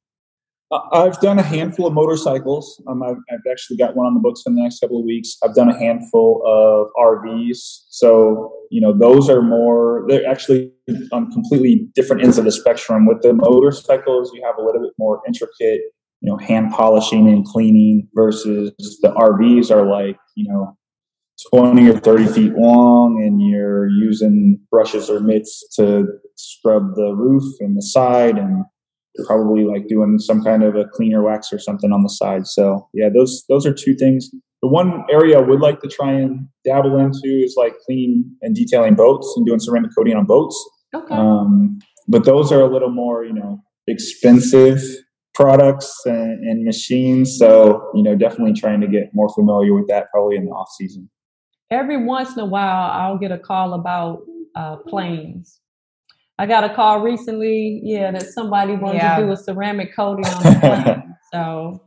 I've 0.92 1.18
done 1.20 1.38
a 1.38 1.42
handful 1.42 1.86
of 1.86 1.94
motorcycles. 1.94 2.80
Um, 2.86 3.02
I've, 3.02 3.16
I've 3.30 3.50
actually 3.50 3.78
got 3.78 3.96
one 3.96 4.06
on 4.06 4.12
the 4.12 4.20
books 4.20 4.42
for 4.42 4.50
the 4.50 4.60
next 4.60 4.80
couple 4.80 4.98
of 4.98 5.06
weeks. 5.06 5.36
I've 5.42 5.54
done 5.54 5.70
a 5.70 5.78
handful 5.78 6.42
of 6.44 6.88
RVs. 7.02 7.86
So, 7.88 8.52
you 8.70 8.82
know, 8.82 8.92
those 8.92 9.30
are 9.30 9.40
more, 9.40 10.04
they're 10.08 10.28
actually 10.28 10.70
on 11.10 11.30
completely 11.32 11.88
different 11.94 12.22
ends 12.22 12.36
of 12.36 12.44
the 12.44 12.52
spectrum. 12.52 13.06
With 13.06 13.22
the 13.22 13.32
motorcycles, 13.32 14.30
you 14.34 14.42
have 14.44 14.56
a 14.58 14.62
little 14.62 14.82
bit 14.82 14.92
more 14.98 15.22
intricate, 15.26 15.80
you 16.20 16.30
know, 16.30 16.36
hand 16.38 16.72
polishing 16.72 17.28
and 17.28 17.44
cleaning 17.44 18.08
versus 18.14 18.72
the 19.02 19.12
RVs 19.16 19.70
are 19.70 19.86
like, 19.88 20.16
you 20.36 20.46
know, 20.48 20.76
20 21.54 21.88
or 21.88 21.98
30 22.00 22.26
feet 22.26 22.52
long 22.56 23.22
and 23.22 23.40
you're 23.40 23.88
using 23.88 24.60
brushes 24.70 25.08
or 25.08 25.20
mitts 25.20 25.64
to 25.76 26.06
scrub 26.36 26.94
the 26.96 27.14
roof 27.14 27.44
and 27.60 27.76
the 27.76 27.82
side 27.82 28.36
and 28.36 28.64
probably 29.26 29.64
like 29.64 29.86
doing 29.88 30.18
some 30.18 30.42
kind 30.42 30.62
of 30.62 30.76
a 30.76 30.84
cleaner 30.92 31.22
wax 31.22 31.52
or 31.52 31.58
something 31.58 31.92
on 31.92 32.02
the 32.02 32.08
side. 32.08 32.46
So 32.46 32.88
yeah, 32.92 33.08
those 33.12 33.44
those 33.48 33.66
are 33.66 33.74
two 33.74 33.94
things. 33.94 34.30
The 34.62 34.68
one 34.68 35.04
area 35.10 35.38
I 35.38 35.42
would 35.42 35.60
like 35.60 35.80
to 35.82 35.88
try 35.88 36.12
and 36.12 36.48
dabble 36.64 36.98
into 36.98 37.28
is 37.28 37.54
like 37.56 37.74
cleaning 37.86 38.24
and 38.42 38.56
detailing 38.56 38.94
boats 38.94 39.32
and 39.36 39.46
doing 39.46 39.60
ceramic 39.60 39.92
coating 39.96 40.16
on 40.16 40.24
boats. 40.24 40.56
Okay. 40.94 41.14
Um, 41.14 41.78
but 42.08 42.24
those 42.24 42.50
are 42.50 42.60
a 42.60 42.72
little 42.72 42.90
more, 42.90 43.24
you 43.24 43.34
know, 43.34 43.62
expensive 43.86 44.80
products 45.38 46.02
and, 46.04 46.42
and 46.48 46.64
machines. 46.64 47.38
So 47.38 47.90
you 47.94 48.02
know, 48.02 48.16
definitely 48.16 48.54
trying 48.54 48.80
to 48.80 48.88
get 48.88 49.10
more 49.14 49.28
familiar 49.32 49.72
with 49.72 49.86
that 49.88 50.10
probably 50.10 50.36
in 50.36 50.44
the 50.46 50.50
off 50.50 50.68
season. 50.76 51.08
Every 51.70 52.02
once 52.04 52.32
in 52.34 52.40
a 52.40 52.46
while, 52.46 52.90
I'll 52.90 53.18
get 53.18 53.30
a 53.30 53.38
call 53.38 53.74
about 53.74 54.20
uh, 54.56 54.76
planes. 54.88 55.60
I 56.40 56.46
got 56.46 56.64
a 56.64 56.74
call 56.74 57.00
recently, 57.02 57.80
yeah, 57.84 58.10
that 58.12 58.22
somebody 58.22 58.74
wanted 58.74 58.98
Yeah. 59.02 59.16
to 59.16 59.26
do 59.26 59.32
a 59.32 59.36
ceramic 59.36 59.94
coating 59.94 60.24
on 60.26 60.42
the 60.44 60.58
plane. 60.60 61.14
so, 61.32 61.82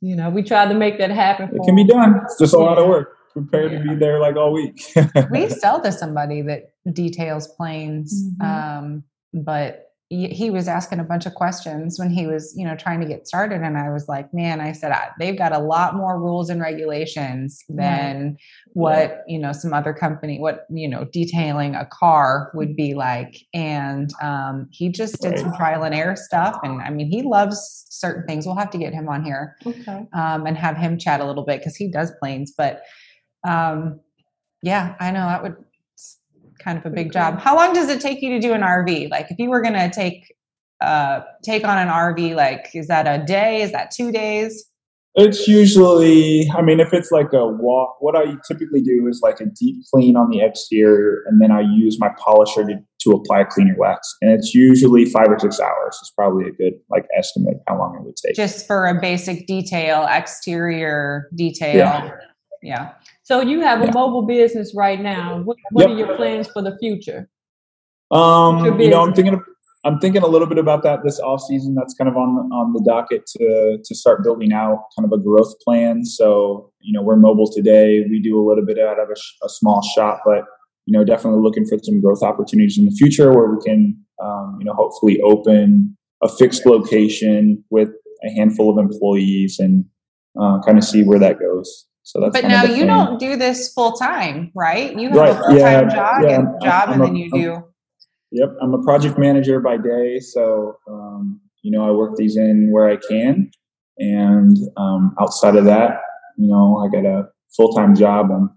you 0.00 0.16
know, 0.16 0.30
we 0.30 0.42
tried 0.42 0.68
to 0.68 0.74
make 0.74 0.98
that 0.98 1.10
happen. 1.10 1.48
It 1.48 1.56
for 1.58 1.64
can 1.64 1.76
be 1.76 1.84
done. 1.84 2.20
It's 2.24 2.38
just 2.38 2.54
a 2.54 2.58
lot 2.58 2.78
of 2.78 2.84
Yeah. 2.84 2.90
work. 2.90 3.14
Prepared 3.34 3.70
to 3.72 3.80
be 3.88 3.94
there 3.94 4.18
like 4.20 4.36
all 4.36 4.52
week. 4.52 4.82
we 5.30 5.48
sell 5.62 5.80
to 5.82 5.92
somebody 5.92 6.42
that 6.42 6.72
details 6.92 7.46
planes 7.56 8.10
Mhm. 8.40 8.44
um 8.82 9.04
but 9.34 9.87
he 10.10 10.28
he 10.28 10.50
was 10.50 10.68
asking 10.68 11.00
a 11.00 11.04
bunch 11.04 11.26
of 11.26 11.34
questions 11.34 11.98
when 11.98 12.10
he 12.10 12.26
was 12.26 12.54
you 12.56 12.64
know 12.66 12.74
trying 12.74 13.00
to 13.00 13.06
get 13.06 13.26
started. 13.26 13.60
And 13.60 13.76
i 13.76 13.90
was 13.90 14.08
like 14.08 14.32
man 14.32 14.60
i 14.60 14.72
said 14.72 14.92
they've 15.18 15.36
got 15.36 15.52
a 15.52 15.58
lot 15.58 15.94
more 15.96 16.18
rules 16.18 16.48
and 16.48 16.60
regulations 16.62 17.62
than 17.68 18.38
what 18.72 19.22
you 19.26 19.38
know 19.38 19.52
some 19.52 19.74
other 19.74 19.92
company 19.92 20.38
what 20.40 20.64
you 20.70 20.88
know 20.88 21.04
detailing 21.12 21.74
a 21.74 21.86
car 21.86 22.50
would 22.54 22.74
be 22.74 22.94
like. 22.94 23.36
And 23.52 24.10
um, 24.22 24.68
he 24.70 24.88
just 24.90 25.20
did 25.20 25.38
some 25.38 25.52
trial 25.54 25.82
and 25.84 25.94
error 25.94 26.16
stuff. 26.16 26.58
And 26.62 26.80
i 26.80 26.90
mean 26.90 27.10
he 27.10 27.22
loves 27.22 27.86
certain 27.90 28.24
things. 28.26 28.46
We'll 28.46 28.56
have 28.56 28.70
to 28.70 28.78
get 28.78 28.94
him 28.94 29.08
on 29.08 29.24
here 29.24 29.56
Okay. 29.66 30.06
um, 30.14 30.46
and 30.46 30.56
have 30.56 30.76
him 30.76 30.98
chat 30.98 31.20
a 31.20 31.24
little 31.24 31.44
bit 31.44 31.60
because 31.60 31.76
he 31.76 31.90
does 31.90 32.12
planes. 32.20 32.54
But 32.56 32.82
um, 33.46 34.00
yeah 34.62 34.96
i 34.98 35.10
know 35.12 35.20
that 35.26 35.42
would 35.42 35.54
kind 36.58 36.78
of 36.78 36.86
a 36.86 36.90
big 36.90 37.12
job 37.12 37.38
how 37.38 37.56
long 37.56 37.72
does 37.72 37.88
it 37.88 38.00
take 38.00 38.20
you 38.22 38.30
to 38.30 38.40
do 38.40 38.52
an 38.52 38.62
rv 38.62 39.10
like 39.10 39.30
if 39.30 39.38
you 39.38 39.48
were 39.48 39.60
going 39.62 39.74
to 39.74 39.90
take 39.90 40.34
uh 40.80 41.20
take 41.42 41.64
on 41.64 41.78
an 41.78 41.88
rv 41.88 42.34
like 42.34 42.68
is 42.74 42.86
that 42.88 43.06
a 43.06 43.24
day 43.24 43.62
is 43.62 43.72
that 43.72 43.90
two 43.90 44.10
days 44.12 44.64
It's 45.14 45.48
usually, 45.48 46.48
I 46.56 46.62
mean, 46.62 46.78
if 46.78 46.92
it's 46.92 47.10
like 47.10 47.32
a 47.32 47.44
walk, 47.48 47.96
what 47.98 48.14
I 48.14 48.36
typically 48.46 48.82
do 48.82 49.08
is 49.08 49.20
like 49.20 49.40
a 49.40 49.46
deep 49.46 49.76
clean 49.90 50.14
on 50.16 50.30
the 50.30 50.40
exterior, 50.40 51.24
and 51.26 51.40
then 51.42 51.50
I 51.50 51.62
use 51.62 51.98
my 51.98 52.10
polisher 52.24 52.62
to, 52.64 52.76
to 53.00 53.10
apply 53.16 53.44
cleaner 53.44 53.74
wax. 53.76 54.14
And 54.20 54.30
it's 54.30 54.54
usually 54.54 55.06
five 55.06 55.26
or 55.28 55.38
six 55.40 55.58
hours. 55.58 55.98
It's 56.00 56.12
probably 56.12 56.46
a 56.46 56.52
good 56.52 56.74
like 56.88 57.06
estimate 57.16 57.56
how 57.66 57.78
long 57.78 57.96
it 57.96 58.04
would 58.04 58.14
take. 58.16 58.36
just 58.36 58.66
for 58.68 58.86
a 58.86 59.00
basic 59.00 59.46
detail 59.48 60.06
exterior 60.08 61.28
detail 61.34 61.74
Yeah. 61.74 62.10
yeah. 62.62 62.92
So 63.28 63.42
you 63.42 63.60
have 63.60 63.82
a 63.82 63.92
mobile 63.92 64.22
business 64.22 64.74
right 64.74 64.98
now. 64.98 65.42
What, 65.42 65.58
what 65.72 65.82
Yep. 65.82 65.90
are 65.90 65.98
your 65.98 66.16
plans 66.16 66.48
for 66.48 66.62
the 66.62 66.78
future? 66.78 67.28
Um, 68.10 68.80
you 68.80 68.88
know, 68.88 69.02
I'm 69.04 69.12
thinking 69.12 69.34
of, 69.34 69.40
I'm 69.84 69.98
thinking 69.98 70.22
a 70.22 70.26
little 70.26 70.48
bit 70.48 70.56
about 70.56 70.82
that 70.84 71.00
this 71.04 71.20
off 71.20 71.42
season. 71.42 71.74
That's 71.74 71.92
kind 71.92 72.08
of 72.08 72.16
on 72.16 72.50
on 72.50 72.72
the 72.72 72.82
docket 72.86 73.26
to 73.36 73.78
to 73.84 73.94
start 73.94 74.24
building 74.24 74.54
out 74.54 74.78
kind 74.96 75.04
of 75.04 75.12
a 75.12 75.22
growth 75.22 75.52
plan. 75.62 76.06
So 76.06 76.72
you 76.80 76.94
know, 76.94 77.02
we're 77.02 77.16
mobile 77.16 77.52
today. 77.52 78.02
We 78.08 78.18
do 78.18 78.40
a 78.40 78.44
little 78.48 78.64
bit 78.64 78.78
out 78.78 78.98
of 78.98 79.10
a, 79.10 79.44
a 79.44 79.48
small 79.50 79.82
shop, 79.94 80.22
but 80.24 80.44
you 80.86 80.96
know, 80.96 81.04
definitely 81.04 81.42
looking 81.42 81.66
for 81.66 81.76
some 81.82 82.00
growth 82.00 82.22
opportunities 82.22 82.78
in 82.78 82.86
the 82.86 82.92
future 82.92 83.30
where 83.30 83.50
we 83.50 83.58
can, 83.62 83.94
um, 84.22 84.56
you 84.58 84.64
know, 84.64 84.72
hopefully 84.72 85.20
open 85.20 85.94
a 86.22 86.30
fixed 86.30 86.64
location 86.64 87.62
with 87.68 87.90
a 88.24 88.30
handful 88.30 88.70
of 88.70 88.82
employees 88.82 89.58
and 89.58 89.84
uh, 90.40 90.60
kind 90.64 90.78
of 90.78 90.84
see 90.84 91.04
where 91.04 91.18
that 91.18 91.38
goes. 91.38 91.88
So 92.08 92.20
that's 92.22 92.32
but 92.40 92.48
now 92.48 92.64
you 92.64 92.84
plan. 92.84 92.88
don't 92.88 93.20
do 93.20 93.36
this 93.36 93.70
full 93.74 93.92
time 93.92 94.50
right 94.54 94.98
you 94.98 95.08
have 95.10 95.16
Right, 95.18 95.30
a 95.30 95.34
full-time 95.34 95.56
yeah, 95.58 95.94
job, 95.94 96.22
yeah, 96.22 96.34
and, 96.38 96.48
I'm- 96.48 96.58
job 96.62 96.88
I'm 96.88 96.92
and 96.94 97.02
then 97.04 97.16
you 97.16 97.30
I'm- 97.34 97.42
do 97.42 97.64
Yep, 98.30 98.50
I'm 98.62 98.72
a 98.74 98.82
project 98.82 99.18
manager 99.18 99.58
by 99.60 99.76
day, 99.78 100.18
so 100.20 100.76
um, 100.90 101.40
you 101.62 101.70
know 101.70 101.86
I 101.88 101.92
work 101.92 102.16
these 102.16 102.36
in 102.36 102.70
where 102.70 102.86
I 102.88 102.96
can, 102.96 103.50
and 103.98 104.54
um, 104.76 105.14
outside 105.20 105.56
of 105.56 105.64
that, 105.64 106.00
you 106.36 106.46
know 106.46 106.76
I 106.84 106.88
got 106.94 107.06
a 107.06 107.28
full 107.56 107.72
time 107.72 107.94
job 107.94 108.30
and 108.30 108.50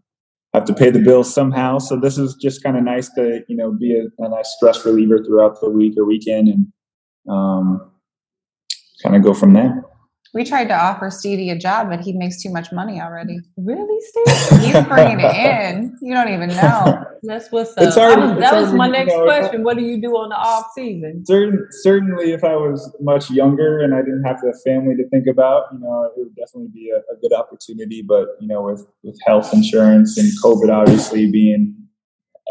have 0.53 0.65
to 0.65 0.73
pay 0.73 0.89
the 0.89 0.99
bills 0.99 1.33
somehow. 1.33 1.77
So 1.79 1.95
this 1.97 2.17
is 2.17 2.35
just 2.35 2.61
kind 2.63 2.75
of 2.77 2.83
nice 2.83 3.07
to 3.15 3.43
you 3.47 3.55
know 3.55 3.71
be 3.71 3.97
a, 3.97 4.03
a 4.25 4.27
nice 4.29 4.53
stress 4.57 4.85
reliever 4.85 5.23
throughout 5.23 5.61
the 5.61 5.69
week 5.69 5.93
or 5.97 6.03
weekend, 6.05 6.49
and 6.49 6.67
um, 7.29 7.91
kind 9.03 9.15
of 9.15 9.23
go 9.23 9.33
from 9.33 9.53
there. 9.53 9.85
We 10.33 10.43
tried 10.43 10.65
to 10.69 10.73
offer 10.75 11.09
stevie 11.09 11.49
a 11.49 11.57
job 11.57 11.89
but 11.89 11.99
he 11.99 12.13
makes 12.13 12.41
too 12.41 12.49
much 12.51 12.71
money 12.71 12.99
already 13.01 13.39
Really, 13.57 13.99
Stevie? 14.01 14.65
he's 14.65 14.85
bringing 14.87 15.19
it 15.19 15.35
in 15.35 15.95
you 16.01 16.13
don't 16.13 16.29
even 16.33 16.49
know 16.49 17.05
That's 17.23 17.51
what's 17.51 17.69
up. 17.77 17.83
It's 17.83 17.95
hard- 17.95 18.17
was- 18.17 18.31
it's 18.31 18.39
that 18.39 18.55
was 18.55 18.65
hard 18.69 18.77
my 18.79 18.87
when 18.89 18.93
you 18.93 18.99
next 19.05 19.13
know- 19.13 19.23
question. 19.25 19.63
What 19.63 19.77
do 19.77 19.83
you 19.83 20.01
do 20.01 20.07
on 20.17 20.29
the 20.29 20.35
off 20.35 20.71
season? 20.73 21.23
Certain, 21.23 21.67
certainly, 21.69 22.31
if 22.31 22.43
I 22.43 22.55
was 22.55 22.91
much 22.99 23.29
younger 23.29 23.81
and 23.81 23.93
I 23.93 23.99
didn't 24.01 24.23
have 24.23 24.37
the 24.41 24.59
family 24.65 24.95
to 24.95 25.07
think 25.09 25.27
about, 25.27 25.65
you 25.71 25.77
know, 25.81 26.05
it 26.05 26.13
would 26.17 26.35
definitely 26.35 26.69
be 26.73 26.89
a, 26.89 26.97
a 26.97 27.15
good 27.21 27.31
opportunity. 27.31 28.01
But 28.01 28.25
you 28.39 28.47
know, 28.47 28.63
with 28.63 28.87
with 29.03 29.19
health 29.27 29.53
insurance 29.53 30.17
and 30.17 30.31
COVID 30.43 30.73
obviously 30.73 31.29
being 31.29 31.75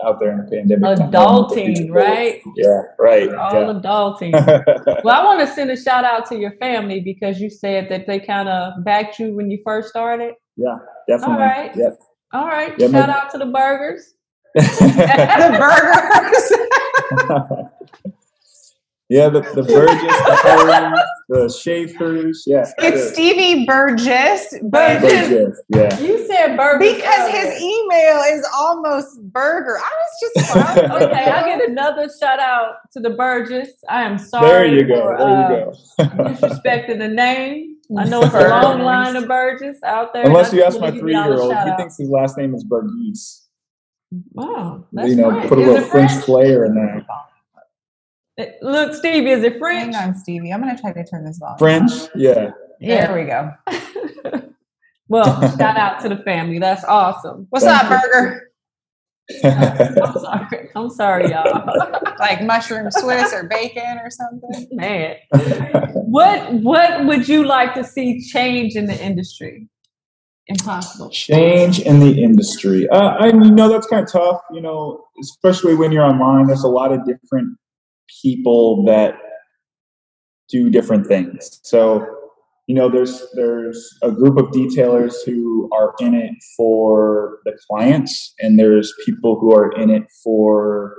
out 0.04 0.20
there 0.20 0.32
in 0.32 0.38
the 0.38 0.44
pandemic, 0.44 0.98
Adulting, 0.98 1.90
right? 1.90 2.40
Yeah, 2.56 2.82
right. 2.98 3.28
We're 3.28 3.38
all 3.38 3.54
Yeah. 3.54 3.72
adulting. 3.80 4.32
Well, 5.04 5.20
I 5.20 5.24
want 5.24 5.40
to 5.40 5.46
send 5.46 5.70
a 5.70 5.76
shout 5.76 6.04
out 6.04 6.26
to 6.26 6.36
your 6.36 6.52
family 6.52 7.00
because 7.00 7.40
you 7.40 7.50
said 7.50 7.88
that 7.90 8.06
they 8.06 8.20
kind 8.20 8.48
of 8.48 8.84
backed 8.84 9.18
you 9.18 9.34
when 9.34 9.50
you 9.50 9.58
first 9.64 9.88
started. 9.88 10.34
Yeah, 10.56 10.78
definitely. 11.08 11.34
All 11.34 11.40
right. 11.40 11.76
Yep. 11.76 11.98
All 12.32 12.46
right. 12.46 12.78
Yeah, 12.78 12.90
shout 12.90 13.10
out 13.10 13.30
to 13.30 13.38
the 13.38 13.46
burgers. 13.46 14.14
the 14.54 15.56
burgers 15.58 16.52
yeah, 19.10 19.28
the, 19.28 19.40
the 19.40 19.62
Burgess, 19.64 20.00
the 20.00 20.36
Hurries, 20.42 21.00
the 21.28 21.48
Schaefer's. 21.48 22.44
Yeah. 22.46 22.70
it's 22.78 23.12
stevie 23.12 23.66
burgess 23.66 24.54
but 24.62 25.00
Burgess. 25.00 25.60
Yeah. 25.68 25.98
You 26.00 26.26
said 26.26 26.56
burgers. 26.56 26.94
because 26.94 27.30
his 27.30 27.60
email 27.60 28.22
is 28.32 28.46
almost 28.54 29.20
burger 29.32 29.78
i 29.78 29.90
was 29.90 30.34
just 30.34 30.52
clowning. 30.52 30.90
Okay, 31.02 31.30
I 31.30 31.42
get 31.44 31.68
another 31.68 32.08
shout 32.20 32.38
out 32.40 32.76
to 32.92 33.00
the 33.00 33.10
Burgess. 33.10 33.70
I 33.88 34.02
am 34.02 34.16
sorry 34.18 34.48
There 34.48 34.66
you 34.66 34.86
go. 34.86 35.00
for 35.02 35.18
There 35.18 35.26
uh, 35.26 35.50
you 35.50 35.56
go. 35.58 36.24
disrespecting 36.48 36.98
the 36.98 37.08
name. 37.08 37.76
I 37.98 38.04
know 38.04 38.22
it's 38.22 38.34
a 38.34 38.48
long 38.48 38.80
line 38.80 39.16
of 39.16 39.26
Burgess 39.26 39.82
out 39.82 40.12
there. 40.12 40.24
Unless 40.24 40.52
you 40.52 40.62
ask 40.62 40.78
my 40.78 40.90
wanna 40.90 40.92
give 41.00 41.08
y'all 41.08 41.22
a 41.22 41.26
three-year-old, 41.26 41.68
he 41.68 41.76
thinks 41.76 41.96
his 41.98 42.08
last 42.08 42.38
name 42.38 42.54
is 42.54 42.62
Burgess. 42.62 43.48
Wow, 44.32 44.84
that's 44.92 45.08
you 45.08 45.16
know, 45.16 45.30
French. 45.30 45.48
put 45.48 45.58
a 45.58 45.60
little 45.60 45.76
it 45.76 45.90
French 45.90 46.12
flair 46.24 46.64
in 46.66 46.74
there. 46.74 47.04
Look, 48.62 48.94
Stevie, 48.94 49.30
is 49.30 49.44
it 49.44 49.58
French? 49.58 49.94
hang 49.94 50.08
on 50.08 50.14
stevie 50.14 50.52
i'm 50.52 50.60
gonna 50.60 50.78
try 50.78 50.92
to 50.92 51.04
turn 51.04 51.24
this 51.24 51.38
volume 51.38 51.58
French, 51.58 51.92
yeah. 52.14 52.50
there 52.80 53.14
we 53.14 53.24
go 53.24 53.50
well, 55.08 55.40
shout 55.58 55.76
out 55.76 56.00
to 56.02 56.08
the 56.08 56.18
family. 56.18 56.58
That's 56.58 56.84
awesome. 56.84 57.46
what's 57.50 57.64
Thank 57.64 57.84
up 57.84 57.90
you. 57.90 58.08
burger 58.08 58.50
I'm 59.44 60.18
sorry. 60.18 60.70
I'm 60.74 60.90
sorry, 60.90 61.30
y'all. 61.30 61.64
like 62.18 62.42
mushroom 62.42 62.90
swiss 62.90 63.32
or 63.32 63.44
bacon 63.44 63.98
or 64.02 64.10
something 64.10 64.68
Man, 64.72 65.16
what 65.94 66.52
what 66.54 67.06
would 67.06 67.28
you 67.28 67.44
like 67.44 67.74
to 67.74 67.84
see 67.84 68.20
change 68.20 68.74
in 68.74 68.86
the 68.86 69.00
industry? 69.02 69.68
Impossible. 70.48 71.10
Change 71.10 71.80
in 71.80 72.00
the 72.00 72.22
industry. 72.22 72.88
Uh, 72.88 73.16
I 73.20 73.26
you 73.26 73.52
know 73.52 73.68
that's 73.68 73.86
kind 73.86 74.02
of 74.02 74.10
tough. 74.10 74.40
You 74.52 74.62
know, 74.62 75.04
especially 75.20 75.74
when 75.74 75.92
you're 75.92 76.04
online. 76.04 76.46
There's 76.46 76.64
a 76.64 76.68
lot 76.68 76.92
of 76.92 77.04
different 77.06 77.56
people 78.22 78.84
that 78.84 79.14
do 80.50 80.70
different 80.70 81.06
things. 81.06 81.60
So, 81.62 82.06
you 82.66 82.74
know, 82.74 82.88
there's 82.88 83.26
there's 83.34 83.88
a 84.02 84.10
group 84.10 84.38
of 84.38 84.46
detailers 84.46 85.14
who 85.24 85.68
are 85.72 85.94
in 86.00 86.14
it 86.14 86.32
for 86.56 87.38
the 87.44 87.56
clients, 87.68 88.34
and 88.40 88.58
there's 88.58 88.92
people 89.04 89.38
who 89.38 89.54
are 89.54 89.72
in 89.72 89.90
it 89.90 90.04
for 90.22 90.94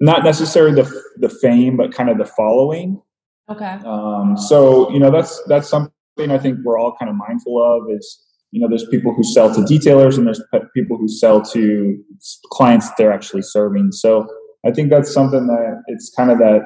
not 0.00 0.24
necessarily 0.24 0.74
the 0.74 1.02
the 1.18 1.28
fame, 1.28 1.76
but 1.76 1.92
kind 1.92 2.10
of 2.10 2.18
the 2.18 2.24
following. 2.24 3.00
Okay. 3.48 3.78
Um, 3.84 4.36
so 4.36 4.90
you 4.90 4.98
know 4.98 5.10
that's 5.10 5.42
that's 5.46 5.68
something 5.68 5.92
I 6.18 6.38
think 6.38 6.58
we're 6.64 6.78
all 6.78 6.94
kind 6.98 7.08
of 7.08 7.16
mindful 7.16 7.62
of 7.62 7.90
is 7.96 8.22
you 8.50 8.60
know 8.60 8.68
there's 8.68 8.86
people 8.88 9.14
who 9.14 9.22
sell 9.22 9.54
to 9.54 9.60
detailers 9.62 10.18
and 10.18 10.26
there's 10.26 10.42
people 10.74 10.96
who 10.96 11.08
sell 11.08 11.42
to 11.42 12.02
clients 12.50 12.88
that 12.88 12.96
they're 12.98 13.12
actually 13.12 13.42
serving. 13.42 13.92
So 13.92 14.28
I 14.66 14.72
think 14.72 14.90
that's 14.90 15.12
something 15.12 15.46
that 15.46 15.82
it's 15.86 16.12
kind 16.16 16.30
of 16.30 16.38
that 16.38 16.62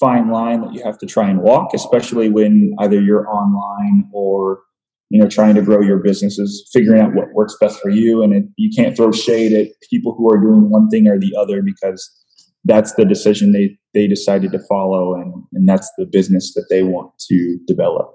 fine 0.00 0.30
line 0.30 0.62
that 0.62 0.72
you 0.72 0.82
have 0.82 0.98
to 0.98 1.06
try 1.06 1.28
and 1.28 1.40
walk, 1.40 1.72
especially 1.72 2.28
when 2.28 2.74
either 2.80 3.00
you're 3.00 3.28
online 3.28 4.08
or 4.12 4.60
you 5.10 5.20
know 5.20 5.28
trying 5.28 5.54
to 5.54 5.62
grow 5.62 5.80
your 5.80 5.98
businesses, 5.98 6.68
figuring 6.72 7.00
out 7.00 7.14
what 7.14 7.32
works 7.32 7.56
best 7.60 7.80
for 7.80 7.90
you, 7.90 8.22
and 8.22 8.34
it, 8.34 8.44
you 8.56 8.70
can't 8.74 8.96
throw 8.96 9.12
shade 9.12 9.52
at 9.52 9.68
people 9.88 10.14
who 10.16 10.28
are 10.30 10.40
doing 10.40 10.70
one 10.70 10.88
thing 10.88 11.06
or 11.06 11.18
the 11.18 11.34
other 11.38 11.62
because 11.62 12.10
that's 12.64 12.94
the 12.94 13.04
decision 13.04 13.52
they 13.52 13.78
they 13.92 14.08
decided 14.08 14.50
to 14.52 14.58
follow 14.68 15.14
and 15.14 15.32
and 15.52 15.68
that's 15.68 15.90
the 15.98 16.06
business 16.06 16.54
that 16.54 16.66
they 16.70 16.82
want 16.82 17.10
to 17.18 17.58
develop 17.66 18.14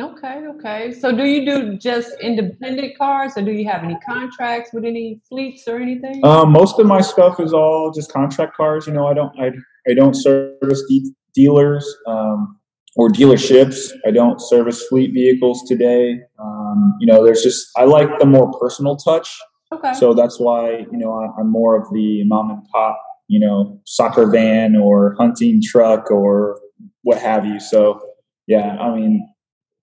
Okay, 0.00 0.46
okay. 0.46 0.92
So 0.92 1.14
do 1.14 1.24
you 1.24 1.44
do 1.44 1.76
just 1.76 2.12
independent 2.20 2.96
cars 2.98 3.32
or 3.36 3.42
do 3.42 3.52
you 3.52 3.68
have 3.68 3.82
any 3.82 3.96
contracts 4.06 4.70
with 4.72 4.84
any 4.84 5.20
fleets 5.28 5.66
or 5.66 5.78
anything? 5.78 6.24
um, 6.24 6.52
most 6.52 6.78
of 6.78 6.86
my 6.86 7.00
stuff 7.00 7.40
is 7.40 7.52
all 7.52 7.90
just 7.90 8.12
contract 8.12 8.56
cars 8.56 8.86
you 8.86 8.92
know 8.92 9.06
i 9.06 9.14
don't 9.14 9.38
i, 9.40 9.50
I 9.88 9.94
don't 9.94 10.14
service 10.14 10.82
de- 10.88 11.12
dealers 11.34 11.84
um, 12.06 12.58
or 12.96 13.08
dealerships 13.08 13.90
i 14.06 14.10
don't 14.10 14.40
service 14.40 14.86
fleet 14.88 15.12
vehicles 15.12 15.62
today 15.66 16.20
um, 16.38 16.96
you 17.00 17.06
know 17.06 17.24
there's 17.24 17.42
just 17.42 17.68
i 17.76 17.84
like 17.84 18.18
the 18.18 18.26
more 18.26 18.52
personal 18.58 18.96
touch 18.96 19.28
okay. 19.72 19.92
So 19.94 20.14
that's 20.14 20.38
why, 20.40 20.78
you 20.90 20.98
know, 20.98 21.12
I- 21.12 21.40
I'm 21.40 21.50
more 21.50 21.76
of 21.80 21.88
the 21.92 22.24
mom 22.24 22.50
and 22.50 22.62
pop, 22.72 23.00
you 23.28 23.38
know, 23.38 23.80
soccer 23.84 24.26
van 24.26 24.76
or 24.76 25.14
hunting 25.18 25.60
truck 25.62 26.10
or 26.10 26.60
what 27.02 27.18
have 27.18 27.46
you. 27.46 27.60
So, 27.60 28.00
yeah, 28.46 28.76
I 28.78 28.94
mean, 28.94 29.29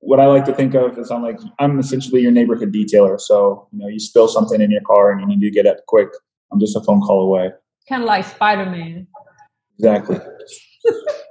what 0.08 0.22
I 0.22 0.26
like 0.26 0.46
to 0.46 0.54
think 0.54 0.74
of 0.74 0.98
is 0.98 1.12
I'm 1.12 1.22
like, 1.22 1.38
I'm 1.60 1.80
essentially 1.80 2.22
your 2.22 2.32
neighborhood 2.32 2.74
detailer. 2.74 3.20
So, 3.20 3.68
you 3.74 3.80
know, 3.80 3.90
you 3.90 4.00
spill 4.00 4.30
something 4.30 4.62
in 4.62 4.72
your 4.72 4.82
car 4.82 5.12
and 5.12 5.20
you 5.20 5.28
need 5.28 5.42
to 5.42 5.52
get 5.52 5.68
up 5.68 5.86
quick. 5.86 6.08
I'm 6.50 6.62
just 6.62 6.78
a 6.78 6.82
phone 6.82 7.02
call 7.02 7.20
away. 7.20 7.52
kind 7.90 8.04
of 8.04 8.08
like 8.08 8.24
Spider 8.24 8.70
Man. 8.70 9.08
Exactly. 9.78 10.18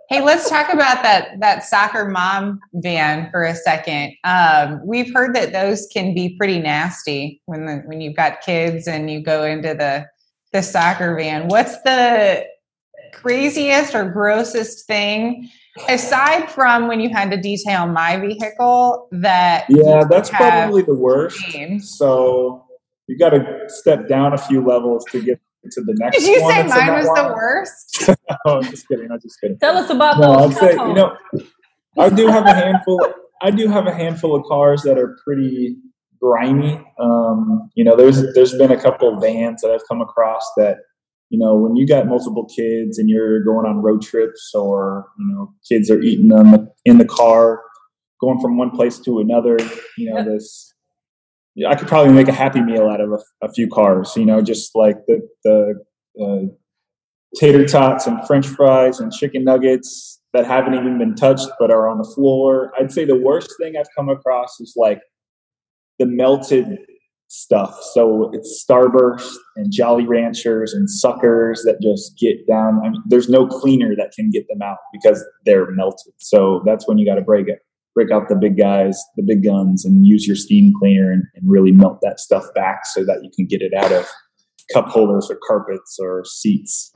Hey, 0.09 0.23
let's 0.23 0.49
talk 0.49 0.73
about 0.73 1.02
that 1.02 1.40
that 1.40 1.64
soccer 1.64 2.09
mom 2.09 2.61
van 2.75 3.28
for 3.33 3.42
a 3.42 3.56
second. 3.56 4.12
Um, 4.23 4.80
we've 4.87 5.12
heard 5.12 5.35
that 5.35 5.52
those 5.52 5.88
can 5.92 6.14
be 6.14 6.37
pretty 6.37 6.61
nasty 6.61 7.42
when 7.47 7.66
the, 7.66 7.83
when 7.87 8.00
you've 8.00 8.14
got 8.14 8.40
kids 8.40 8.87
and 8.87 9.11
you 9.11 9.21
go 9.21 9.42
into 9.42 9.75
the 9.75 10.06
the 10.52 10.62
soccer 10.62 11.16
van. 11.16 11.49
What's 11.49 11.83
the 11.83 12.45
craziest 13.14 13.97
or 13.97 14.09
grossest 14.09 14.87
thing 14.87 15.50
aside 15.88 16.50
from 16.50 16.88
when 16.88 17.00
you 17.00 17.11
had 17.11 17.30
to 17.30 17.37
detail 17.40 17.87
my 17.87 18.16
vehicle 18.16 19.09
that 19.12 19.66
Yeah, 19.68 20.04
that's 20.09 20.30
probably 20.30 20.83
the 20.83 20.95
worst. 20.95 21.38
seen? 21.38 21.80
So 21.80 22.64
you 23.06 23.18
got 23.18 23.30
to 23.30 23.45
step 23.68 24.09
down 24.09 24.33
a 24.33 24.38
few 24.38 24.64
levels 24.64 25.04
to 25.12 25.23
get 25.23 25.40
to 25.73 25.80
the 25.83 25.95
next. 25.99 26.18
Did 26.18 26.37
you 26.37 26.42
one 26.42 26.52
say 26.54 26.62
mine 26.62 26.87
that 26.87 26.97
was 27.04 27.06
the 27.06 27.33
worst? 27.35 28.11
Oh, 28.47 28.59
I'm 28.59 28.64
just 28.64 28.87
kidding. 28.88 29.11
I'm 29.11 29.21
just 29.21 29.40
kidding. 29.40 29.59
Tell 29.59 29.76
us 29.76 29.90
about 29.90 30.18
No, 30.21 30.49
those. 30.49 30.56
I'd 30.59 30.61
say 30.61 30.73
you 30.75 30.95
know, 30.95 31.16
I 31.99 32.09
do 32.11 32.26
have 32.28 32.47
a 32.47 32.54
handful. 32.54 33.00
I 33.42 33.50
do 33.50 33.68
have 33.68 33.87
a 33.87 33.95
handful 33.95 34.35
of 34.37 34.45
cars 34.45 34.83
that 34.83 34.99
are 34.99 35.16
pretty 35.25 35.76
grimy. 36.21 36.85
Um, 37.00 37.71
you 37.75 37.85
know, 37.85 37.97
there's 37.97 38.23
there's 38.35 38.54
been 38.56 38.71
a 38.71 38.80
couple 38.80 39.12
of 39.14 39.21
vans 39.21 39.62
that 39.62 39.71
I've 39.71 39.87
come 39.88 40.00
across 40.00 40.45
that 40.56 40.78
you 41.30 41.38
know 41.38 41.54
when 41.56 41.76
you 41.76 41.87
got 41.87 42.06
multiple 42.06 42.47
kids 42.54 42.99
and 42.99 43.09
you're 43.09 43.42
going 43.45 43.66
on 43.66 43.83
road 43.83 44.02
trips 44.02 44.52
or 44.54 45.06
you 45.18 45.26
know 45.35 45.54
kids 45.68 45.90
are 45.90 46.00
eating 46.00 46.28
them 46.28 46.68
in 46.85 46.99
the 46.99 47.04
car, 47.04 47.62
going 48.21 48.40
from 48.40 48.56
one 48.59 48.71
place 48.71 48.99
to 49.00 49.18
another. 49.21 49.56
You 49.99 50.11
know 50.11 50.18
Yeah. 50.18 50.25
this. 50.25 50.73
I 51.66 51.75
could 51.75 51.88
probably 51.88 52.12
make 52.12 52.28
a 52.28 52.33
happy 52.33 52.61
meal 52.61 52.87
out 52.88 53.00
of 53.00 53.12
a, 53.12 53.18
a 53.47 53.50
few 53.52 53.66
cars. 53.68 54.12
You 54.16 54.26
know, 54.26 54.40
just 54.42 54.71
like 54.75 54.97
the 55.06 55.21
the. 55.45 55.85
Uh, 56.21 56.52
tater 57.38 57.66
tots 57.66 58.06
and 58.06 58.25
french 58.26 58.47
fries 58.47 58.99
and 59.00 59.12
chicken 59.12 59.45
nuggets 59.45 60.23
that 60.33 60.47
haven't 60.47 60.73
even 60.75 60.97
been 60.97 61.14
touched 61.14 61.49
but 61.59 61.71
are 61.71 61.87
on 61.88 61.99
the 61.99 62.12
floor. 62.14 62.73
I'd 62.78 62.92
say 62.92 63.04
the 63.04 63.16
worst 63.16 63.52
thing 63.61 63.75
I've 63.78 63.88
come 63.95 64.09
across 64.09 64.59
is 64.61 64.73
like 64.76 65.00
the 65.99 66.06
melted 66.06 66.78
stuff. 67.28 67.78
So 67.92 68.30
it's 68.33 68.64
Starburst 68.64 69.33
and 69.56 69.73
Jolly 69.73 70.06
Ranchers 70.06 70.73
and 70.73 70.88
suckers 70.88 71.62
that 71.64 71.80
just 71.83 72.18
get 72.18 72.47
down. 72.47 72.80
I 72.85 72.90
mean, 72.90 73.02
there's 73.06 73.28
no 73.28 73.47
cleaner 73.47 73.95
that 73.97 74.12
can 74.12 74.30
get 74.30 74.47
them 74.49 74.62
out 74.62 74.78
because 74.92 75.25
they're 75.45 75.71
melted. 75.73 76.14
So 76.18 76.62
that's 76.64 76.87
when 76.87 76.99
you 76.99 77.06
got 77.06 77.16
to 77.16 77.23
break 77.23 77.49
it, 77.49 77.61
break 77.95 78.11
out 78.11 78.28
the 78.28 78.37
big 78.37 78.56
guys, 78.56 79.00
the 79.16 79.23
big 79.23 79.45
guns, 79.45 79.85
and 79.85 80.06
use 80.06 80.26
your 80.26 80.37
steam 80.37 80.73
cleaner 80.78 81.11
and, 81.11 81.25
and 81.35 81.50
really 81.50 81.73
melt 81.73 81.99
that 82.02 82.21
stuff 82.21 82.45
back 82.54 82.87
so 82.87 83.04
that 83.04 83.21
you 83.23 83.30
can 83.35 83.47
get 83.47 83.62
it 83.62 83.73
out 83.75 83.92
of 83.92 84.09
cup 84.73 84.87
holders 84.87 85.28
or 85.30 85.38
carpets 85.47 85.99
or 86.00 86.25
seats. 86.25 86.92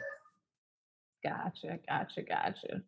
Gotcha, 1.25 1.79
gotcha, 1.89 2.23
gotcha. 2.23 2.83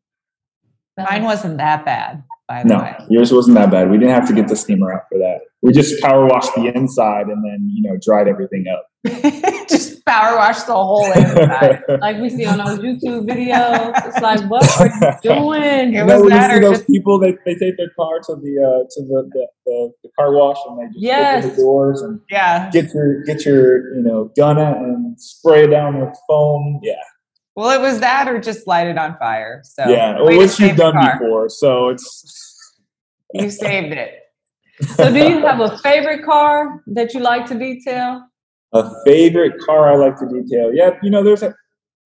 Mine 0.99 1.23
wasn't 1.25 1.57
that 1.59 1.85
bad, 1.85 2.23
by 2.49 2.63
the 2.63 2.69
No, 2.69 2.79
way. 2.79 2.95
yours 3.09 3.33
wasn't 3.33 3.57
that 3.57 3.71
bad. 3.71 3.91
We 3.91 3.97
didn't 3.99 4.15
have 4.15 4.29
to 4.29 4.35
get 4.35 4.49
the 4.49 4.57
steamer 4.57 4.93
out 4.93 5.03
for 5.11 5.19
that. 5.19 5.39
We 5.63 5.73
just 5.73 6.03
power 6.03 6.27
washed 6.27 6.55
the 6.55 6.67
inside 6.75 7.29
and 7.29 7.43
then 7.45 7.69
you 7.73 7.83
know 7.89 7.97
dried 8.03 8.29
everything 8.29 8.65
up. 8.73 8.87
Just 9.69 10.05
power 10.05 10.37
wash 10.37 10.63
the 10.65 10.75
whole 10.75 11.11
inside. 11.13 11.83
like 12.01 12.19
we 12.21 12.29
see 12.29 12.45
on 12.45 12.59
those 12.59 12.79
YouTube 12.79 13.27
videos. 13.29 13.93
It's 14.07 14.21
like, 14.21 14.49
what 14.51 14.63
are 14.81 14.87
you 14.87 15.19
doing? 15.23 15.95
It 15.95 15.99
You 15.99 16.05
was 16.05 16.09
know, 16.13 16.21
when 16.21 16.25
you 16.25 16.29
that 16.31 16.53
see 16.55 16.61
those 16.61 16.77
just- 16.79 16.87
people, 16.89 17.19
they, 17.19 17.33
they 17.45 17.55
take 17.55 17.77
their 17.79 17.91
car 17.97 18.19
to 18.27 18.35
the 18.37 18.55
uh, 18.63 18.85
to 18.91 19.03
the, 19.07 19.31
the, 19.33 19.47
the, 19.67 19.93
the 20.05 20.09
car 20.19 20.33
wash 20.37 20.57
and 20.69 20.79
they 20.79 20.87
just 20.87 20.99
Yes. 21.01 21.45
open 21.45 21.57
the 21.57 21.63
doors 21.63 22.03
and 22.03 22.21
Yeah. 22.31 22.71
get 22.71 22.93
your 22.95 23.23
get 23.25 23.45
your 23.45 23.97
you 23.97 24.03
know 24.03 24.31
gun 24.37 24.59
and 24.59 25.21
spray 25.21 25.65
it 25.65 25.69
down 25.69 26.01
with 26.01 26.17
foam. 26.29 26.79
Yeah, 26.83 26.95
Well, 27.55 27.71
it 27.71 27.83
was 27.83 28.01
that 28.01 28.29
or 28.29 28.41
just 28.41 28.67
light 28.67 28.87
it 28.87 28.97
on 28.97 29.17
fire. 29.19 29.63
So 29.65 29.89
yeah, 29.89 30.15
to 30.15 30.25
which 30.25 30.59
you've 30.59 30.77
done 30.77 30.95
before, 30.95 31.49
so 31.49 31.89
it's 31.89 32.75
You 33.35 33.51
saved 33.51 33.93
it. 33.93 34.19
So, 34.97 35.13
do 35.13 35.19
you 35.19 35.39
have 35.47 35.61
a 35.61 35.79
favorite 35.79 36.25
car 36.25 36.83
that 36.89 37.15
you 37.15 37.21
like 37.21 37.47
to 37.47 37.59
detail? 37.59 38.25
a 38.73 38.91
favorite 39.05 39.61
car 39.61 39.93
I 39.93 39.97
like 39.97 40.19
to 40.19 40.27
detail. 40.27 40.73
Yeah, 40.73 40.99
you 41.03 41.11
know, 41.11 41.23
there's 41.23 41.43
a 41.43 41.55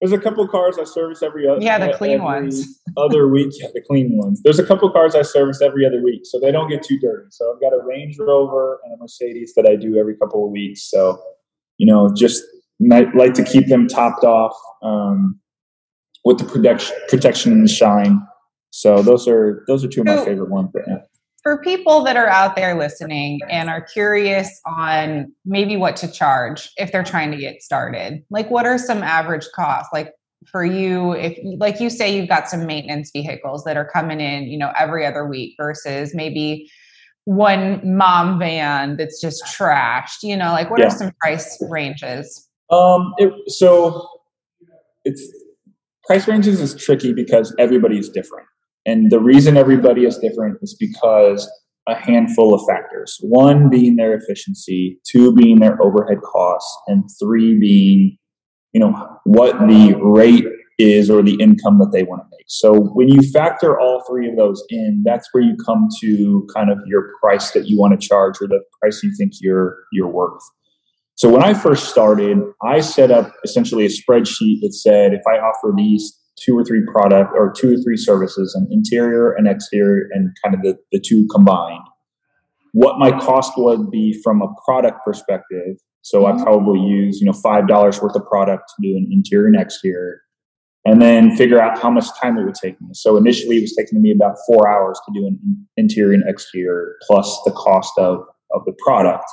there's 0.01 0.13
a 0.13 0.19
couple 0.19 0.47
cars 0.49 0.79
I 0.79 0.85
service 0.85 1.23
every 1.23 1.49
other 1.49 1.61
Yeah, 1.63 1.79
the 1.79 1.97
clean 1.97 2.23
ones. 2.23 2.81
other 2.99 3.29
week. 3.29 3.53
Yeah, 3.59 3.69
the 3.73 3.81
clean 3.81 4.17
ones. 4.19 4.43
There's 4.43 4.59
a 4.59 4.67
couple 4.67 4.91
cars 4.91 5.15
I 5.15 5.23
service 5.23 5.63
every 5.63 5.87
other 5.87 6.03
week, 6.03 6.23
so 6.25 6.39
they 6.39 6.53
don't 6.53 6.69
get 6.69 6.83
too 6.83 6.99
dirty. 6.99 7.29
So 7.31 7.55
I've 7.55 7.61
got 7.61 7.73
a 7.73 7.83
Range 7.83 8.19
Rover 8.19 8.81
and 8.85 8.93
a 8.93 8.97
Mercedes 8.99 9.55
that 9.55 9.67
I 9.67 9.77
do 9.77 9.97
every 9.97 10.17
couple 10.17 10.45
of 10.45 10.51
weeks. 10.51 10.91
So 10.91 11.19
you 11.79 11.87
know, 11.87 12.13
just 12.15 12.43
might 12.81 13.15
like 13.15 13.35
to 13.35 13.45
keep 13.45 13.69
them 13.69 13.89
topped 13.89 14.25
off 14.25 14.57
um, 14.83 15.39
with 16.25 16.39
the 16.39 16.45
protection, 16.45 16.97
protection 17.09 17.53
and 17.53 17.65
the 17.65 17.69
shine. 17.73 18.21
So 18.71 19.03
those 19.03 19.27
are 19.27 19.65
those 19.67 19.85
are 19.85 19.89
two 19.89 20.01
of 20.01 20.07
my 20.07 20.23
favorite 20.25 20.51
ones 20.51 20.71
right 20.75 20.87
now. 20.87 21.01
For 21.43 21.62
people 21.62 22.03
that 22.03 22.17
are 22.17 22.27
out 22.27 22.57
there 22.57 22.77
listening 22.77 23.41
and 23.49 23.71
are 23.71 23.81
curious 23.81 24.61
on 24.67 25.33
maybe 25.45 25.77
what 25.77 25.95
to 25.97 26.11
charge 26.11 26.71
if 26.77 26.91
they're 26.91 27.05
trying 27.05 27.31
to 27.31 27.37
get 27.37 27.62
started, 27.62 28.25
like 28.31 28.51
what 28.51 28.67
are 28.67 28.77
some 28.77 29.03
average 29.03 29.47
costs? 29.55 29.89
Like 29.93 30.12
for 30.51 30.65
you, 30.65 31.12
if 31.12 31.39
like 31.59 31.81
you 31.81 31.89
say 31.89 32.15
you've 32.15 32.29
got 32.29 32.49
some 32.49 32.67
maintenance 32.67 33.11
vehicles 33.12 33.65
that 33.65 33.77
are 33.77 33.89
coming 33.89 34.21
in, 34.21 34.45
you 34.45 34.59
know, 34.59 34.73
every 34.77 35.07
other 35.07 35.25
week 35.27 35.55
versus 35.57 36.15
maybe 36.15 36.69
one 37.25 37.81
mom 37.97 38.39
van 38.39 38.97
that's 38.97 39.21
just 39.21 39.45
trashed, 39.45 40.23
you 40.23 40.37
know, 40.37 40.53
like 40.53 40.71
what 40.71 40.81
Yeah. 40.81 40.87
are 40.87 40.91
some 40.91 41.12
price 41.21 41.57
ranges? 41.71 42.46
Um, 42.71 43.15
it, 43.19 43.33
so 43.49 44.09
it's 45.05 45.23
price 46.05 46.27
ranges 46.29 46.61
is 46.61 46.75
tricky 46.75 47.13
because 47.13 47.55
everybody 47.59 47.99
is 47.99 48.09
different. 48.09 48.47
And 48.87 49.11
the 49.11 49.21
reason 49.21 49.57
everybody 49.57 50.05
is 50.05 50.19
different 50.19 50.59
is 50.63 50.77
because 50.79 51.51
a 51.89 51.95
handful 51.95 52.55
of 52.55 52.61
factors. 52.69 53.17
One 53.21 53.69
being 53.69 53.97
their 53.97 54.15
efficiency, 54.15 55.01
two 55.09 55.35
being 55.35 55.61
their 55.61 55.81
overhead 55.83 56.19
costs, 56.23 56.77
and 56.89 57.05
three 57.21 57.59
being, 57.59 58.17
you 58.73 58.81
know, 58.81 59.19
what 59.25 59.59
the 59.61 59.95
rate 60.01 60.45
is 60.79 61.09
or 61.09 61.23
the 61.23 61.37
income 61.41 61.79
that 61.79 61.91
they 61.93 62.03
want 62.03 62.23
to 62.23 62.29
make. 62.31 62.45
So 62.49 62.75
when 62.75 63.09
you 63.09 63.23
factor 63.33 63.79
all 63.79 64.05
three 64.09 64.29
of 64.29 64.37
those 64.37 64.63
in, 64.69 65.03
that's 65.05 65.29
where 65.33 65.43
you 65.43 65.57
come 65.65 65.89
to 66.01 66.47
kind 66.55 66.71
of 66.71 66.79
your 66.87 67.13
price 67.21 67.53
that 67.53 67.67
you 67.67 67.79
want 67.79 67.99
to 67.99 68.07
charge 68.07 68.37
or 68.41 68.49
the 68.49 68.61
price 68.81 69.03
you 69.03 69.13
think 69.17 69.33
you're 69.41 69.77
you're 69.93 70.11
worth. 70.11 70.43
So 71.17 71.31
when 71.31 71.43
I 71.43 71.55
first 71.55 71.89
started, 71.89 72.39
I 72.63 72.81
set 72.81 73.11
up 73.11 73.33
essentially 73.43 73.87
a 73.87 73.89
spreadsheet 73.89 74.61
that 74.61 74.75
said 74.75 75.15
if 75.15 75.23
I 75.27 75.39
offer 75.39 75.73
these 75.75 76.15
two 76.39 76.57
or 76.57 76.63
three 76.63 76.83
product 76.93 77.33
or 77.35 77.55
two 77.57 77.73
or 77.73 77.77
three 77.83 77.97
services, 77.97 78.55
an 78.55 78.69
interior 78.71 79.33
and 79.33 79.49
exterior, 79.49 80.09
and 80.13 80.37
kind 80.45 80.55
of 80.55 80.61
the, 80.61 80.77
the 80.93 81.01
two 81.01 81.27
combined, 81.33 81.81
what 82.75 82.99
my 82.99 83.11
cost 83.19 83.55
would 83.57 83.91
be 83.91 84.21
from 84.23 84.43
a 84.43 84.49
product 84.67 84.99
perspective. 85.07 85.77
So 86.03 86.27
I 86.27 86.33
mm-hmm. 86.33 86.43
probably 86.43 86.81
use, 86.81 87.19
you 87.19 87.27
know, 87.27 87.33
five 87.33 87.67
dollars 87.67 88.01
worth 88.03 88.15
of 88.15 88.27
product 88.27 88.65
to 88.77 88.87
do 88.87 88.95
an 88.99 89.09
interior 89.11 89.47
and 89.47 89.57
exterior, 89.59 90.21
and 90.85 91.01
then 91.01 91.35
figure 91.35 91.59
out 91.59 91.79
how 91.79 91.91
much 91.91 92.09
time 92.21 92.37
it 92.37 92.45
would 92.45 92.55
take 92.55 92.79
me. 92.83 92.89
So 92.93 93.17
initially, 93.17 93.57
it 93.57 93.63
was 93.63 93.75
taking 93.75 94.03
me 94.03 94.13
about 94.13 94.37
four 94.47 94.69
hours 94.69 95.01
to 95.07 95.19
do 95.19 95.27
an 95.27 95.67
interior 95.79 96.13
and 96.13 96.29
exterior 96.29 96.97
plus 97.07 97.41
the 97.47 97.53
cost 97.53 97.95
of 97.97 98.19
of 98.53 98.67
the 98.67 98.75
product 98.85 99.25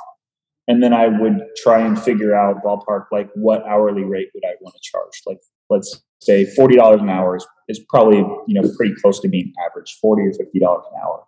and 0.68 0.82
then 0.82 0.94
I 0.94 1.08
would 1.08 1.40
try 1.58 1.80
and 1.80 2.02
figure 2.02 2.36
out 2.36 2.64
ballpark 2.64 3.06
like 3.12 3.30
what 3.36 3.66
hourly 3.66 4.04
rate 4.04 4.30
would 4.34 4.44
I 4.46 4.54
want 4.62 4.76
to 4.76 4.82
charge. 4.82 5.22
Like 5.26 5.40
let's 5.70 6.02
say 6.22 6.46
forty 6.56 6.76
dollars 6.76 7.02
an 7.02 7.10
hour 7.10 7.36
is, 7.36 7.46
is 7.68 7.80
probably 7.90 8.18
you 8.18 8.62
know 8.62 8.70
pretty 8.78 8.94
close 9.02 9.20
to 9.22 9.28
being 9.28 9.52
average, 9.66 9.98
forty 10.02 10.24
or 10.24 10.34
fifty 10.34 10.60
dollars 10.60 10.86
an 10.92 11.00
hour. 11.04 11.24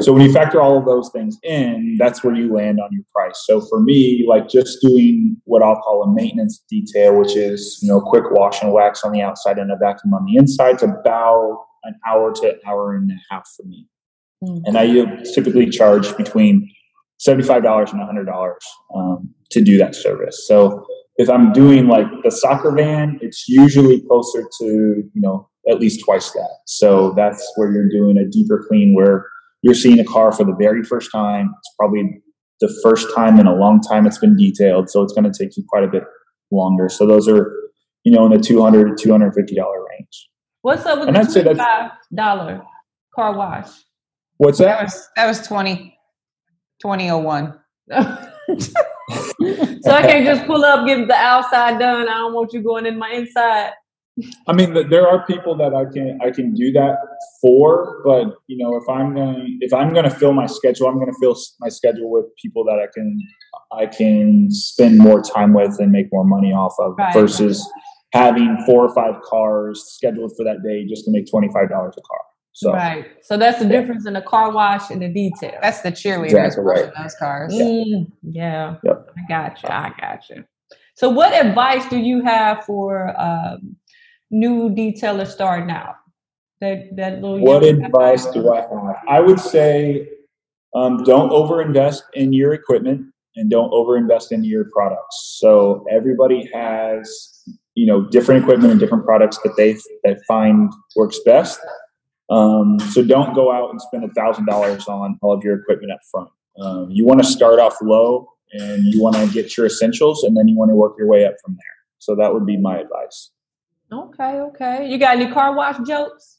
So 0.00 0.12
when 0.12 0.22
you 0.22 0.32
factor 0.32 0.60
all 0.60 0.76
of 0.76 0.86
those 0.86 1.10
things 1.10 1.38
in, 1.44 1.96
that's 2.00 2.24
where 2.24 2.34
you 2.34 2.52
land 2.52 2.80
on 2.80 2.88
your 2.90 3.04
price. 3.14 3.44
So 3.46 3.60
for 3.60 3.78
me, 3.80 4.24
like 4.28 4.48
just 4.48 4.80
doing 4.82 5.36
what 5.44 5.62
I'll 5.62 5.80
call 5.80 6.02
a 6.02 6.12
maintenance 6.12 6.64
detail, 6.68 7.16
which 7.16 7.36
is 7.36 7.78
you 7.82 7.88
know 7.88 8.00
quick 8.00 8.24
wash 8.30 8.62
and 8.62 8.72
wax 8.72 9.04
on 9.04 9.12
the 9.12 9.22
outside 9.22 9.58
and 9.58 9.70
a 9.70 9.76
vacuum 9.76 10.14
on 10.14 10.24
the 10.24 10.36
inside, 10.36 10.76
is 10.76 10.82
about 10.82 11.64
an 11.84 11.94
hour 12.06 12.32
to 12.32 12.48
an 12.48 12.60
hour 12.66 12.94
and 12.94 13.10
a 13.10 13.14
half 13.30 13.46
for 13.56 13.64
me. 13.64 13.86
Hmm. 14.44 14.58
And 14.64 14.78
I 14.78 14.86
typically 15.34 15.68
charge 15.68 16.16
between 16.16 16.68
seventy-five 17.18 17.62
dollars 17.62 17.92
and 17.92 18.00
hundred 18.02 18.24
dollars 18.26 18.62
um, 18.94 19.30
to 19.50 19.62
do 19.62 19.78
that 19.78 19.94
service. 19.94 20.46
So 20.46 20.84
if 21.16 21.28
I'm 21.30 21.52
doing 21.52 21.86
like 21.86 22.06
the 22.24 22.30
soccer 22.30 22.72
van, 22.72 23.18
it's 23.22 23.48
usually 23.48 24.00
closer 24.08 24.42
to 24.60 24.64
you 24.66 25.20
know 25.20 25.48
at 25.70 25.80
least 25.80 26.04
twice 26.04 26.30
that. 26.32 26.56
So 26.66 27.12
that's 27.16 27.42
where 27.56 27.72
you're 27.72 27.88
doing 27.88 28.18
a 28.18 28.28
deeper 28.28 28.64
clean, 28.68 28.94
where 28.94 29.26
you're 29.62 29.74
seeing 29.74 29.98
a 29.98 30.04
car 30.04 30.32
for 30.32 30.44
the 30.44 30.54
very 30.58 30.82
first 30.82 31.10
time. 31.12 31.50
It's 31.58 31.74
probably 31.78 32.20
the 32.60 32.72
first 32.82 33.08
time 33.14 33.38
in 33.40 33.46
a 33.46 33.54
long 33.54 33.80
time 33.80 34.06
it's 34.06 34.18
been 34.18 34.36
detailed, 34.36 34.90
so 34.90 35.02
it's 35.02 35.12
going 35.12 35.30
to 35.30 35.36
take 35.36 35.56
you 35.56 35.64
quite 35.68 35.84
a 35.84 35.88
bit 35.88 36.04
longer. 36.50 36.88
So 36.88 37.06
those 37.06 37.28
are 37.28 37.52
you 38.04 38.12
know 38.12 38.26
in 38.26 38.32
the 38.32 38.38
two 38.38 38.60
hundred 38.62 38.96
to 38.96 39.02
two 39.02 39.10
hundred 39.12 39.34
fifty 39.34 39.54
dollar 39.54 39.80
range. 39.90 40.28
What's 40.62 40.84
up 40.86 40.98
with 40.98 41.08
And 41.08 41.16
the 41.16 41.20
I'd 41.20 41.30
say 41.30 41.42
that's- 41.42 41.56
twenty-five 41.56 41.90
dollar 42.14 42.62
car 43.14 43.36
wash? 43.36 43.68
What's 44.38 44.58
That 44.58 44.64
that? 44.78 44.82
was 44.84 45.08
that 45.16 45.26
was 45.26 45.46
20 45.46 45.93
2001. 46.80 47.58
so 47.90 49.90
I 49.90 50.02
can't 50.02 50.24
just 50.24 50.46
pull 50.46 50.64
up, 50.64 50.86
get 50.86 51.06
the 51.06 51.14
outside 51.14 51.78
done. 51.78 52.08
I 52.08 52.14
don't 52.14 52.34
want 52.34 52.52
you 52.52 52.62
going 52.62 52.86
in 52.86 52.98
my 52.98 53.10
inside. 53.10 53.72
I 54.46 54.52
mean, 54.52 54.88
there 54.90 55.08
are 55.08 55.26
people 55.26 55.56
that 55.56 55.74
I 55.74 55.86
can 55.92 56.18
I 56.22 56.30
can 56.30 56.54
do 56.54 56.70
that 56.72 56.96
for, 57.42 58.00
but 58.04 58.28
you 58.46 58.56
know, 58.56 58.76
if 58.76 58.88
I'm 58.88 59.14
gonna 59.14 59.44
if 59.60 59.74
I'm 59.74 59.92
gonna 59.92 60.10
fill 60.10 60.32
my 60.32 60.46
schedule, 60.46 60.86
I'm 60.86 61.00
gonna 61.00 61.12
fill 61.20 61.36
my 61.58 61.68
schedule 61.68 62.10
with 62.10 62.26
people 62.40 62.64
that 62.64 62.78
I 62.78 62.86
can 62.94 63.18
I 63.72 63.86
can 63.86 64.50
spend 64.50 64.98
more 64.98 65.20
time 65.20 65.52
with 65.52 65.80
and 65.80 65.90
make 65.90 66.06
more 66.12 66.24
money 66.24 66.52
off 66.52 66.74
of 66.78 66.94
Right. 66.96 67.12
versus 67.12 67.68
having 68.12 68.56
four 68.66 68.86
or 68.86 68.94
five 68.94 69.20
cars 69.22 69.82
scheduled 69.88 70.30
for 70.36 70.44
that 70.44 70.62
day 70.62 70.86
just 70.86 71.04
to 71.06 71.10
make 71.10 71.28
twenty 71.28 71.48
five 71.52 71.68
dollars 71.68 71.94
a 71.98 72.02
car. 72.02 72.20
So 72.54 72.72
Right. 72.72 73.06
So 73.22 73.36
that's 73.36 73.58
the 73.58 73.66
difference 73.66 74.06
in 74.06 74.14
the 74.14 74.22
car 74.22 74.52
wash 74.52 74.90
and 74.90 75.02
the 75.02 75.08
detail. 75.08 75.58
That's 75.60 75.82
the 75.82 75.90
cheerleaders 75.90 76.46
Exactly 76.46 76.64
right. 76.64 76.76
pushing 76.86 77.02
those 77.02 77.14
cars. 77.16 77.52
Mm, 77.52 78.12
yeah. 78.22 78.76
Yep. 78.84 79.10
I 79.18 79.20
got 79.28 79.62
you. 79.62 79.68
I 79.68 79.92
got 80.00 80.30
you. 80.30 80.44
So, 80.94 81.10
what 81.10 81.32
advice 81.34 81.88
do 81.88 81.98
you 81.98 82.22
have 82.22 82.64
for 82.64 83.20
um, 83.20 83.76
new 84.30 84.70
detailers 84.70 85.28
starting 85.28 85.70
out? 85.70 85.96
That 86.60 86.90
that 86.96 87.14
little. 87.14 87.40
what 87.40 87.64
advice 87.64 88.26
do 88.26 88.52
I 88.52 88.60
have? 88.60 88.96
I 89.08 89.18
would 89.18 89.40
say 89.40 90.08
um, 90.76 91.02
don't 91.02 91.30
overinvest 91.30 92.02
in 92.14 92.32
your 92.32 92.54
equipment 92.54 93.06
and 93.34 93.50
don't 93.50 93.72
overinvest 93.72 94.30
in 94.30 94.44
your 94.44 94.66
products. 94.72 95.38
So 95.40 95.84
everybody 95.90 96.48
has 96.54 97.42
you 97.74 97.86
know 97.86 98.08
different 98.08 98.42
equipment 98.42 98.70
and 98.70 98.78
different 98.78 99.04
products 99.04 99.38
that 99.42 99.54
they 99.56 99.76
that 100.04 100.18
find 100.28 100.72
works 100.94 101.18
best. 101.26 101.58
Um, 102.30 102.78
so 102.80 103.02
don't 103.04 103.34
go 103.34 103.52
out 103.52 103.70
and 103.70 103.80
spend 103.80 104.04
a 104.04 104.08
thousand 104.08 104.46
dollars 104.46 104.88
on 104.88 105.18
all 105.22 105.32
of 105.32 105.44
your 105.44 105.56
equipment 105.60 105.92
up 105.92 106.00
front. 106.10 106.30
Um, 106.60 106.90
you 106.90 107.04
want 107.04 107.20
to 107.20 107.26
start 107.26 107.58
off 107.58 107.76
low 107.82 108.28
and 108.52 108.84
you 108.84 109.02
want 109.02 109.16
to 109.16 109.26
get 109.28 109.56
your 109.56 109.66
essentials 109.66 110.22
and 110.22 110.36
then 110.36 110.48
you 110.48 110.56
want 110.56 110.70
to 110.70 110.74
work 110.74 110.94
your 110.98 111.08
way 111.08 111.24
up 111.26 111.34
from 111.44 111.54
there. 111.54 111.74
So 111.98 112.14
that 112.16 112.32
would 112.32 112.46
be 112.46 112.56
my 112.56 112.78
advice. 112.78 113.30
Okay. 113.92 114.40
Okay. 114.40 114.88
You 114.88 114.98
got 114.98 115.16
any 115.16 115.30
car 115.30 115.54
wash 115.54 115.76
jokes? 115.86 116.38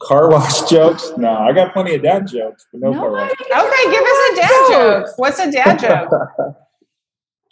Car 0.00 0.30
wash 0.30 0.68
jokes? 0.70 1.12
No, 1.16 1.32
I 1.32 1.52
got 1.52 1.72
plenty 1.72 1.96
of 1.96 2.02
dad 2.02 2.28
jokes, 2.28 2.66
but 2.72 2.80
no, 2.80 2.92
No, 2.92 3.00
car 3.00 3.10
wash. 3.12 3.30
Okay, 3.32 3.90
give 3.90 4.04
us 4.04 4.30
a 4.32 4.36
dad 4.36 4.68
joke. 4.70 5.06
What's 5.16 5.38
a 5.40 5.50
dad 5.50 5.78
joke? 5.80 6.12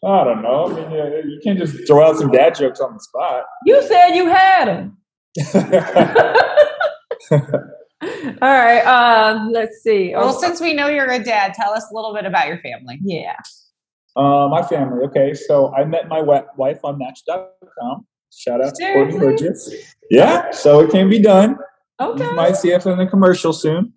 I 0.05 0.25
don't 0.25 0.43
know. 0.43 0.67
I 0.67 0.75
mean, 0.75 0.91
yeah, 0.93 1.07
you 1.25 1.41
can't 1.43 1.59
just 1.59 1.87
throw 1.87 2.07
out 2.07 2.17
some 2.19 2.31
dad 2.31 2.55
jokes 2.55 2.81
on 2.81 2.95
the 2.95 3.01
spot. 3.01 3.45
You 3.65 3.83
said 3.83 4.11
you 4.11 4.27
had 4.29 4.67
them. 4.67 4.99
All 7.33 7.49
right. 8.43 8.83
Um. 8.83 9.51
Let's 9.53 9.83
see. 9.83 10.13
Well, 10.15 10.35
Oh, 10.37 10.41
since 10.41 10.61
we 10.61 10.75
know 10.75 10.89
you're 10.89 11.11
a 11.11 11.23
dad, 11.23 11.55
tell 11.55 11.73
us 11.73 11.87
a 11.91 11.95
little 11.95 12.15
bit 12.15 12.25
about 12.27 12.47
your 12.49 12.59
family. 12.61 12.99
yeah. 13.03 13.37
uh, 14.17 14.49
my 14.51 14.63
family. 14.63 15.05
Okay, 15.07 15.35
so 15.35 15.75
I 15.75 15.85
met 15.85 16.09
my 16.09 16.21
wife 16.21 16.79
on 16.85 16.99
Match.com. 16.99 18.07
Shout 18.33 18.63
out 18.63 18.75
to 18.75 18.93
Courtney 18.93 19.13
Seriously? 19.19 19.47
Burgess. 19.77 19.95
Yeah, 20.11 20.51
so 20.51 20.81
it 20.81 20.91
can 20.91 21.09
be 21.09 21.21
done. 21.21 21.57
Okay. 22.01 22.25
You 22.25 22.35
might 22.35 22.57
see 22.57 22.75
us 22.75 22.85
in 22.85 23.01
a 23.01 23.09
commercial 23.09 23.55
soon. 23.55 23.93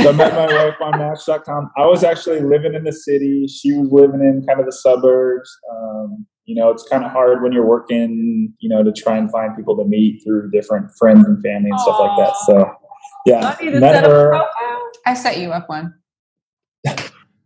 So 0.00 0.08
I 0.08 0.12
met 0.12 0.32
my 0.32 0.46
wife 0.64 0.76
on 0.80 0.98
Match.com. 0.98 1.70
I 1.76 1.84
was 1.84 2.02
actually 2.04 2.40
living 2.40 2.72
in 2.74 2.84
the 2.84 2.92
city. 2.92 3.46
She 3.46 3.72
was 3.74 3.90
living 3.92 4.20
in 4.20 4.44
kind 4.46 4.58
of 4.60 4.64
the 4.66 4.72
suburbs. 4.72 5.50
Um, 5.70 6.26
you 6.44 6.54
know, 6.54 6.70
it's 6.70 6.82
kind 6.88 7.04
of 7.04 7.10
hard 7.10 7.42
when 7.42 7.52
you're 7.52 7.66
working, 7.66 8.52
you 8.58 8.68
know, 8.68 8.82
to 8.82 8.92
try 8.92 9.16
and 9.16 9.30
find 9.30 9.56
people 9.56 9.76
to 9.76 9.84
meet 9.84 10.22
through 10.24 10.50
different 10.50 10.90
friends 10.98 11.26
and 11.26 11.42
family 11.42 11.70
and 11.70 11.80
stuff 11.80 11.98
like 12.00 12.18
that. 12.18 12.34
So, 12.46 12.72
yeah, 13.26 13.56
I 13.60 13.64
met 13.78 13.94
set 13.94 14.04
her. 14.04 14.42
I 15.06 15.14
set 15.14 15.38
you 15.38 15.52
up 15.52 15.68
one. 15.68 15.94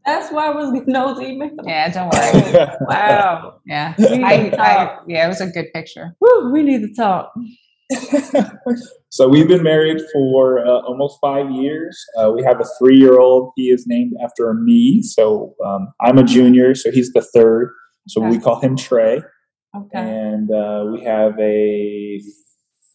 That's 0.07 0.31
why 0.31 0.47
I 0.47 0.51
was 0.51 0.73
getting 0.73 0.93
those 0.93 1.19
emails. 1.19 1.57
Yeah, 1.65 1.91
don't 1.91 2.13
worry. 2.13 2.69
Wow. 2.89 3.59
Yeah, 3.67 3.95
I, 3.99 4.53
I, 4.57 4.99
yeah, 5.09 5.25
it 5.25 5.29
was 5.29 5.41
a 5.41 5.49
good 5.49 5.67
picture. 5.75 6.15
Woo, 6.21 6.53
we 6.53 6.63
need 6.63 6.83
to 6.83 6.95
talk. 6.95 7.33
so 9.11 9.29
we've 9.29 9.49
been 9.49 9.65
married 9.65 10.01
for 10.13 10.65
uh, 10.65 10.81
almost 10.83 11.19
five 11.21 11.51
years. 11.51 11.99
Uh, 12.17 12.31
we 12.31 12.43
have 12.45 12.61
a 12.61 12.65
three-year-old. 12.79 13.53
He 13.57 13.65
is 13.65 13.85
named 13.89 14.13
after 14.23 14.55
me. 14.55 15.03
So 15.03 15.55
um, 15.65 15.93
I'm 16.01 16.19
a 16.19 16.25
junior, 16.25 16.75
so 16.77 16.93
he's 16.93 17.13
the 17.13 17.23
third. 17.23 17.73
So 18.07 18.21
we 18.21 18.39
call 18.39 18.61
him 18.61 18.77
Trey. 18.77 19.21
Okay. 19.75 19.99
and 19.99 20.51
uh, 20.51 20.87
we 20.91 21.05
have 21.05 21.39
a 21.39 22.21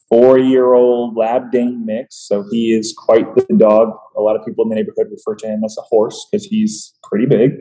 four-year-old 0.09 1.15
lab 1.15 1.51
dane 1.51 1.85
mix. 1.85 2.15
So 2.27 2.43
he 2.51 2.73
is 2.73 2.93
quite 2.97 3.25
the 3.35 3.45
dog. 3.55 3.89
A 4.17 4.21
lot 4.21 4.35
of 4.35 4.45
people 4.45 4.63
in 4.65 4.69
the 4.69 4.75
neighborhood 4.75 5.07
refer 5.11 5.35
to 5.35 5.47
him 5.47 5.63
as 5.63 5.75
a 5.77 5.83
horse 5.83 6.27
because 6.31 6.45
he's 6.45 6.93
pretty 7.03 7.25
big. 7.25 7.51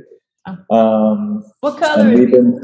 Um, 0.71 1.45
What 1.61 1.79
color 1.79 2.11
is 2.13 2.19
he? 2.19 2.27
been, 2.27 2.61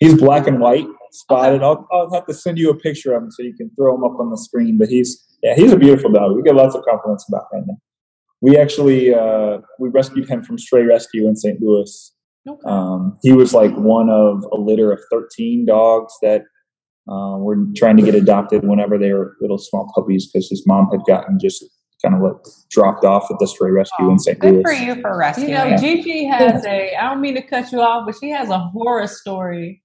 he's 0.00 0.14
black 0.18 0.46
and 0.46 0.60
white, 0.60 0.86
spotted. 1.12 1.62
I'll, 1.62 1.86
I'll 1.92 2.12
have 2.12 2.26
to 2.26 2.34
send 2.34 2.58
you 2.58 2.70
a 2.70 2.74
picture 2.76 3.14
of 3.14 3.22
him 3.22 3.30
so 3.30 3.42
you 3.42 3.54
can 3.54 3.70
throw 3.76 3.94
him 3.94 4.02
up 4.02 4.18
on 4.18 4.30
the 4.30 4.38
screen. 4.38 4.76
But 4.78 4.88
he's 4.88 5.24
yeah, 5.42 5.54
he's 5.54 5.72
a 5.72 5.76
beautiful 5.76 6.10
dog. 6.10 6.34
We 6.34 6.42
get 6.42 6.54
lots 6.56 6.74
of 6.74 6.82
compliments 6.88 7.24
about 7.28 7.44
him. 7.52 7.66
We 8.40 8.56
actually 8.56 9.14
uh, 9.14 9.58
we 9.78 9.88
rescued 9.90 10.28
him 10.28 10.42
from 10.42 10.58
stray 10.58 10.82
rescue 10.82 11.28
in 11.28 11.36
St. 11.36 11.60
Louis 11.60 12.12
Okay. 12.48 12.60
um, 12.64 13.18
he 13.22 13.32
was 13.32 13.52
like 13.52 13.72
one 13.74 14.08
of 14.10 14.44
a 14.52 14.56
litter 14.56 14.90
of 14.92 15.00
13 15.10 15.66
dogs 15.66 16.12
that 16.22 16.42
uh, 17.10 17.36
were 17.38 17.56
trying 17.76 17.96
to 17.96 18.02
get 18.02 18.14
adopted 18.14 18.64
whenever 18.64 18.98
they 18.98 19.12
were 19.12 19.36
little 19.40 19.58
small 19.58 19.90
puppies 19.94 20.30
because 20.30 20.48
his 20.48 20.66
mom 20.66 20.88
had 20.90 21.00
gotten 21.06 21.38
just 21.38 21.64
kind 22.02 22.14
of 22.14 22.20
like 22.20 22.36
dropped 22.70 23.04
off 23.04 23.30
at 23.30 23.38
the 23.38 23.46
stray 23.46 23.70
rescue 23.70 24.10
in 24.10 24.18
St. 24.18 24.38
Good 24.38 24.54
Louis. 24.54 24.62
for 24.62 24.72
you 24.72 25.00
for 25.00 25.16
rescuing. 25.16 25.50
You 25.50 25.56
rescuing. 25.56 25.96
know, 25.96 26.02
Gigi 26.02 26.24
has 26.26 26.64
a, 26.64 26.94
I 26.94 27.08
don't 27.08 27.20
mean 27.20 27.34
to 27.34 27.42
cut 27.42 27.72
you 27.72 27.80
off, 27.80 28.06
but 28.06 28.14
she 28.20 28.30
has 28.30 28.50
a 28.50 28.58
horror 28.58 29.06
story 29.06 29.82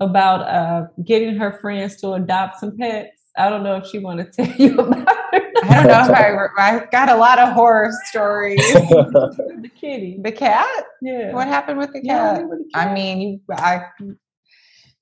about 0.00 0.40
uh, 0.42 0.86
getting 1.04 1.36
her 1.36 1.58
friends 1.60 1.96
to 2.00 2.12
adopt 2.12 2.58
some 2.58 2.76
pets. 2.76 3.10
I 3.36 3.48
don't 3.48 3.62
know 3.62 3.76
if 3.76 3.86
she 3.86 3.98
want 3.98 4.20
to 4.20 4.24
tell 4.44 4.54
you 4.56 4.78
about 4.78 5.08
it. 5.32 5.51
I 5.62 5.74
don't 5.74 5.86
know 5.86 6.04
if 6.04 6.10
I, 6.10 6.28
re- 6.30 6.48
I've 6.58 6.90
got 6.90 7.08
a 7.08 7.16
lot 7.16 7.38
of 7.38 7.52
horror 7.52 7.90
stories. 8.06 8.58
the 8.72 9.70
kitty. 9.74 10.18
the 10.22 10.32
cat? 10.32 10.84
Yeah. 11.00 11.32
What 11.32 11.48
happened 11.48 11.78
with 11.78 11.92
the 11.92 12.00
You 12.02 12.10
don't 12.10 12.70
cat? 12.72 12.88
I 12.88 12.92
mean, 12.92 13.20
you, 13.20 13.40
I 13.50 13.82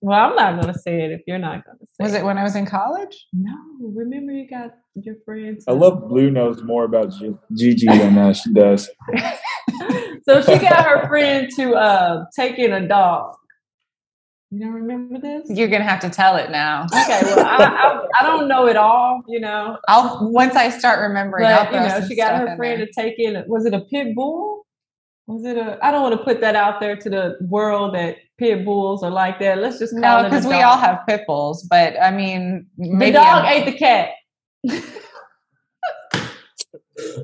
well, 0.03 0.19
I'm 0.19 0.37
not 0.37 0.63
going 0.63 0.73
to 0.73 0.79
say 0.81 1.03
it 1.03 1.11
if 1.11 1.21
you're 1.27 1.39
not 1.39 1.65
going 1.65 1.79
to 1.79 1.87
say 1.87 1.93
it. 1.99 2.03
was 2.05 2.15
it 2.15 2.25
when 2.25 2.39
I 2.39 2.43
was 2.43 2.57
in 2.57 2.65
college? 2.65 3.27
No, 3.35 3.55
remember 3.81 4.33
you 4.33 4.49
got 4.49 4.71
your 4.95 5.17
friends. 5.27 5.65
I 5.69 5.73
love 5.73 6.09
Blue 6.09 6.31
knows 6.31 6.63
more 6.63 6.85
about 6.85 7.13
G- 7.13 7.35
Gigi 7.55 7.87
than 7.87 8.17
uh, 8.17 8.33
she 8.33 8.51
does. 8.53 8.89
so 10.25 10.41
she 10.41 10.59
got 10.59 10.87
her 10.87 11.07
friend 11.07 11.51
to 11.57 11.75
uh, 11.75 12.25
take 12.35 12.59
in 12.59 12.73
a 12.73 12.89
dog. 12.89 13.35
You 14.53 14.59
don't 14.59 14.73
remember 14.75 15.21
this? 15.21 15.49
You're 15.49 15.69
gonna 15.69 15.85
have 15.85 16.01
to 16.01 16.11
tell 16.11 16.35
it 16.37 16.51
now. 16.51 16.87
Okay, 16.87 17.21
well, 17.23 17.39
I, 17.47 17.65
I, 17.65 18.07
I 18.21 18.23
don't 18.27 18.49
know 18.49 18.67
it 18.67 18.77
all, 18.77 19.23
you 19.29 19.39
know. 19.39 19.79
I'll 19.87 20.29
once 20.31 20.57
I 20.57 20.71
start 20.71 21.01
remembering. 21.01 21.47
I'll 21.47 21.67
But 21.67 21.75
you 21.75 21.81
know, 21.81 22.01
some 22.01 22.09
she 22.09 22.17
got 22.17 22.37
stuff 22.37 22.49
her 22.49 22.57
friend 22.57 22.81
there. 22.81 22.87
to 22.87 22.93
take 22.93 23.19
in. 23.19 23.45
Was 23.47 23.65
it 23.65 23.75
a 23.75 23.81
pit 23.83 24.15
bull? 24.17 24.67
Was 25.29 25.45
it 25.45 25.57
a? 25.57 25.79
I 25.85 25.93
don't 25.93 26.03
want 26.03 26.19
to 26.19 26.25
put 26.25 26.41
that 26.41 26.57
out 26.57 26.81
there 26.81 26.97
to 26.97 27.09
the 27.09 27.37
world 27.43 27.95
that 27.95 28.17
pit 28.39 28.65
bulls 28.65 29.05
are 29.05 29.11
like 29.11 29.39
that. 29.39 29.59
Let's 29.59 29.79
just 29.79 29.93
call 29.93 30.01
No, 30.01 30.19
it 30.27 30.31
because 30.31 30.45
we 30.47 30.61
all 30.63 30.79
have 30.79 31.01
pit 31.09 31.23
bulls, 31.29 31.63
but 31.71 31.95
I 32.01 32.11
mean, 32.11 32.67
The 32.77 32.91
maybe 32.93 33.13
dog 33.13 33.45
I'm- 33.45 33.47
ate 33.47 33.67
the 33.67 33.79
cat. 33.79 34.09
That's 34.65 34.85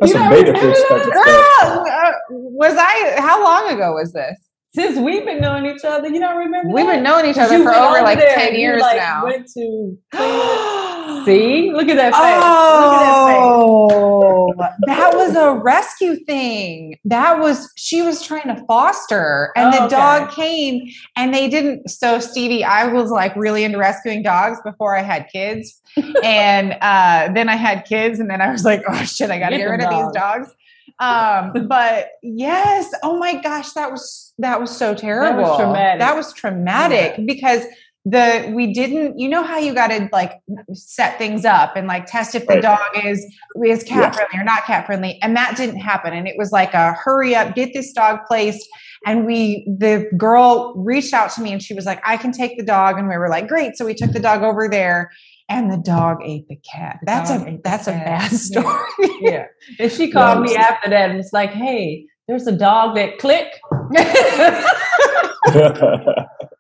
You 0.00 0.08
some 0.08 0.22
don't 0.22 0.30
beta 0.30 0.52
remember 0.52 0.74
fish 0.74 0.84
that? 0.88 0.88
type 0.88 1.02
stuff. 1.02 1.86
uh, 1.88 2.12
was 2.30 2.74
I? 2.78 3.14
How 3.20 3.42
long 3.42 3.72
ago 3.74 3.92
was 3.94 4.12
this? 4.12 4.45
Since 4.76 4.98
we've 4.98 5.24
been 5.24 5.40
knowing 5.40 5.64
each 5.64 5.86
other, 5.86 6.08
you 6.08 6.20
don't 6.20 6.36
remember? 6.36 6.70
We've 6.70 6.84
that? 6.84 6.96
been 6.96 7.02
knowing 7.02 7.24
each 7.24 7.38
other 7.38 7.56
you 7.56 7.64
for 7.64 7.74
over 7.74 8.02
like 8.02 8.18
ten 8.18 8.48
and 8.48 8.56
you, 8.56 8.60
years 8.60 8.82
like, 8.82 8.98
now. 8.98 9.24
Went 9.24 9.48
to 9.54 9.96
see. 11.24 11.72
Look 11.72 11.88
at 11.88 11.96
that 11.96 12.12
face. 12.12 12.42
Oh, 12.44 14.52
that 14.86 15.14
was 15.14 15.34
a 15.34 15.54
rescue 15.54 16.16
thing. 16.26 16.98
That 17.06 17.40
was 17.40 17.72
she 17.78 18.02
was 18.02 18.22
trying 18.22 18.54
to 18.54 18.62
foster, 18.66 19.50
and 19.56 19.68
Oh, 19.68 19.70
the 19.78 19.84
okay. 19.86 19.96
dog 19.96 20.32
came, 20.32 20.82
and 21.16 21.32
they 21.32 21.48
didn't. 21.48 21.88
So 21.88 22.20
Stevie, 22.20 22.62
I 22.62 22.86
was 22.86 23.10
like 23.10 23.34
really 23.34 23.64
into 23.64 23.78
rescuing 23.78 24.22
dogs 24.22 24.58
before 24.62 24.94
I 24.94 25.00
had 25.00 25.26
kids, 25.32 25.80
and 26.22 26.76
uh, 26.82 27.32
then 27.32 27.48
I 27.48 27.56
had 27.56 27.86
kids, 27.86 28.20
and 28.20 28.28
then 28.28 28.42
I 28.42 28.52
was 28.52 28.66
like, 28.66 28.82
oh 28.86 29.04
shit, 29.04 29.30
I 29.30 29.38
got 29.38 29.48
to 29.48 29.56
Get 29.56 29.62
get 29.62 29.70
rid 29.70 29.80
them 29.80 29.90
of 29.90 30.04
these 30.04 30.12
dogs. 30.14 30.54
Um, 30.98 31.52
but 31.68 32.08
yes, 32.22 32.90
oh 33.02 33.18
my 33.18 33.34
gosh, 33.40 33.72
that 33.72 33.90
was 33.90 34.32
that 34.38 34.60
was 34.60 34.76
so 34.76 34.94
terrible. 34.94 35.56
traumatic. 35.56 36.00
That 36.00 36.16
was 36.16 36.32
traumatic 36.32 37.26
because 37.26 37.64
the 38.08 38.52
we 38.54 38.72
didn't 38.72 39.18
you 39.18 39.28
know 39.28 39.42
how 39.42 39.58
you 39.58 39.74
got 39.74 39.88
to 39.88 40.08
like 40.12 40.40
set 40.74 41.18
things 41.18 41.44
up 41.44 41.74
and 41.74 41.88
like 41.88 42.06
test 42.06 42.36
if 42.36 42.46
the 42.46 42.54
Right. 42.54 42.62
dog 42.62 42.78
is 43.04 43.18
is 43.64 43.82
cat 43.82 43.96
Yeah. 43.98 44.10
friendly 44.12 44.38
or 44.40 44.44
not 44.44 44.64
cat 44.64 44.86
friendly 44.86 45.18
and 45.22 45.34
that 45.36 45.56
didn't 45.56 45.80
happen 45.80 46.12
and 46.12 46.28
it 46.28 46.36
was 46.38 46.52
like 46.52 46.72
a 46.72 46.92
hurry 46.92 47.34
up 47.34 47.56
get 47.56 47.72
this 47.74 47.92
dog 47.92 48.20
placed 48.28 48.64
and 49.06 49.26
we 49.26 49.66
the 49.66 50.08
girl 50.16 50.72
reached 50.76 51.14
out 51.14 51.32
to 51.32 51.40
me 51.42 51.52
and 51.52 51.60
she 51.60 51.74
was 51.74 51.84
like 51.84 52.00
i 52.04 52.16
can 52.16 52.30
take 52.30 52.56
the 52.56 52.64
dog 52.64 52.96
and 52.96 53.08
we 53.08 53.16
were 53.16 53.28
like 53.28 53.48
great 53.48 53.76
so 53.76 53.84
we 53.84 53.92
took 53.92 54.12
the 54.12 54.20
dog 54.20 54.44
over 54.44 54.68
there 54.68 55.10
and 55.48 55.70
the 55.70 55.76
dog 55.78 56.18
ate 56.24 56.48
the 56.48 56.56
cat 56.56 56.98
The 57.00 57.06
that's 57.06 57.30
a 57.30 57.58
that's 57.62 57.86
a 57.86 57.92
cat. 57.92 58.04
bad 58.06 58.30
story 58.32 58.88
Yeah. 59.20 59.46
And 59.78 59.90
she 59.92 60.10
called 60.10 60.42
me 60.42 60.56
after 60.56 60.90
that 60.90 61.10
and 61.10 61.18
it's 61.18 61.32
like, 61.32 61.50
hey, 61.50 62.06
there's 62.28 62.46
a 62.46 62.52
dog 62.56 62.94
that 62.96 63.18
click. 63.18 63.46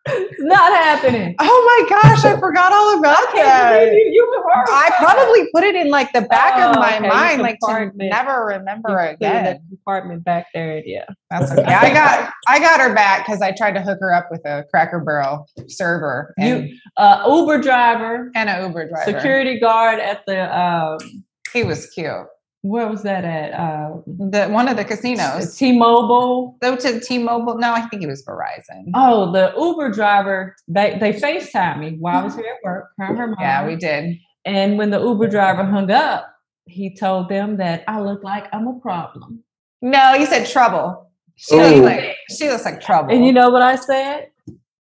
It's 0.08 0.40
not 0.44 0.72
happening. 0.72 1.34
Oh 1.40 1.86
my 1.88 1.88
gosh, 2.00 2.24
I 2.24 2.38
forgot 2.38 2.72
all 2.72 2.98
about 3.00 3.16
I 3.18 3.32
that. 3.34 3.92
you. 3.92 4.10
You 4.12 4.42
I 4.68 4.90
probably 4.98 5.48
put 5.52 5.64
it 5.64 5.74
in 5.74 5.90
like 5.90 6.12
the 6.12 6.20
back 6.22 6.56
of 6.60 6.76
Oh, 6.76 6.80
my 6.80 6.98
okay, 6.98 7.08
mind, 7.08 7.42
like 7.42 7.58
to 7.66 7.90
never 7.96 8.44
remember. 8.46 8.90
You 8.90 8.96
put 8.96 9.02
it 9.04 9.10
in 9.10 9.14
again. 9.16 9.44
the 9.44 9.76
compartment 9.76 10.24
back 10.24 10.46
there. 10.54 10.80
Yeah. 10.86 11.04
That's 11.30 11.50
okay. 11.50 11.64
I 11.64 11.92
got 11.92 12.32
I 12.46 12.58
got 12.60 12.80
her 12.80 12.94
back 12.94 13.26
because 13.26 13.42
I 13.42 13.50
tried 13.52 13.72
to 13.72 13.82
hook 13.82 13.98
her 14.00 14.12
up 14.14 14.28
with 14.30 14.42
a 14.46 14.64
Cracker 14.70 15.00
Barrel 15.00 15.48
server 15.66 16.32
and, 16.38 16.70
Uh, 16.96 17.24
Uber 17.26 17.60
driver, 17.60 18.30
and 18.36 18.48
an 18.48 18.64
Uber 18.68 18.88
driver. 18.88 19.10
security 19.10 19.58
guard 19.58 19.98
at 19.98 20.22
the 20.26 20.56
um, 20.56 20.98
He 21.52 21.64
was 21.64 21.86
cute. 21.90 22.12
Where 22.66 22.88
was 22.88 23.02
that 23.02 23.24
at? 23.24 23.52
Uh, 23.52 24.00
The 24.06 24.48
one 24.48 24.68
of 24.68 24.76
the 24.76 24.84
casinos. 24.84 25.56
T-Mobile. 25.56 26.56
Go 26.60 26.76
to 26.76 27.00
T-Mobile. 27.00 27.58
No, 27.58 27.72
I 27.72 27.82
think 27.88 28.02
it 28.02 28.06
was 28.08 28.24
Verizon. 28.24 28.90
Oh, 28.94 29.32
the 29.32 29.52
Uber 29.56 29.90
driver. 29.92 30.56
They 30.68 30.96
they 30.98 31.12
Facetime 31.12 31.78
me 31.78 31.96
while 31.98 32.20
I 32.20 32.24
was 32.24 32.34
here 32.34 32.44
at 32.46 32.64
work. 32.64 32.90
Her 32.98 33.06
her 33.14 33.26
mom. 33.28 33.36
Yeah, 33.40 33.66
we 33.66 33.76
did. 33.76 34.16
And 34.44 34.78
when 34.78 34.90
the 34.90 35.00
Uber 35.00 35.28
driver 35.28 35.64
hung 35.64 35.90
up, 35.90 36.32
he 36.66 36.94
told 36.94 37.28
them 37.28 37.56
that 37.58 37.84
I 37.88 38.00
look 38.00 38.22
like 38.22 38.46
I'm 38.52 38.66
a 38.66 38.78
problem. 38.80 39.42
No, 39.82 40.14
he 40.18 40.26
said 40.26 40.46
trouble. 40.46 41.10
She 41.36 41.54
looks 41.56 41.80
like 41.80 42.16
she 42.36 42.48
looks 42.48 42.64
like 42.64 42.80
trouble. 42.80 43.12
And 43.14 43.24
you 43.24 43.32
know 43.32 43.50
what 43.50 43.62
I 43.62 43.76
said? 43.76 44.30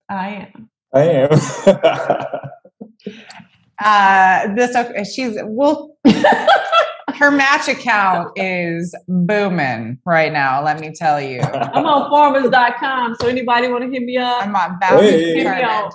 I 0.08 0.48
am. 0.54 0.70
I 0.94 1.02
am. 1.02 1.30
uh 3.84 4.54
this 4.54 4.74
okay, 4.76 5.02
she's 5.04 5.36
well 5.44 5.96
her 7.16 7.30
match 7.30 7.68
account 7.68 8.32
is 8.36 8.94
booming 9.08 9.98
right 10.04 10.32
now, 10.32 10.62
let 10.62 10.80
me 10.80 10.92
tell 10.94 11.20
you. 11.20 11.40
I'm 11.40 11.86
on 11.86 12.10
farmers.com. 12.10 13.16
So 13.20 13.26
anybody 13.28 13.68
want 13.68 13.84
to 13.84 13.90
hit 13.90 14.02
me 14.02 14.16
up? 14.16 14.42
I'm 14.46 14.54
on 14.56 14.78
bound 14.78 15.00
Hey. 15.00 15.10
to 15.10 15.18
Hit 15.18 15.34
me 15.36 15.42
determine. 15.42 15.64
on. 15.64 15.90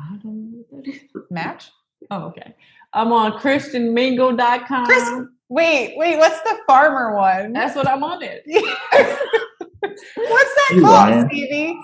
I 0.00 0.16
don't 0.22 0.52
know 0.52 0.64
what 0.68 0.84
that 0.84 0.90
is. 0.94 1.00
match. 1.30 1.70
Oh, 2.10 2.24
okay. 2.28 2.54
I'm 2.92 3.12
on 3.12 3.32
christianmingle.com. 3.40 4.86
Chris- 4.86 5.10
Wait, 5.50 5.94
wait, 5.96 6.18
what's 6.18 6.40
the 6.42 6.58
farmer 6.66 7.16
one? 7.16 7.54
That's 7.54 7.74
what 7.74 7.88
I'm 7.88 8.02
on 8.04 8.22
it. 8.22 8.42
What's 9.80 10.54
that 10.54 10.72
You 10.74 10.82
called, 10.82 11.10
lying. 11.10 11.28
Stevie? 11.28 11.80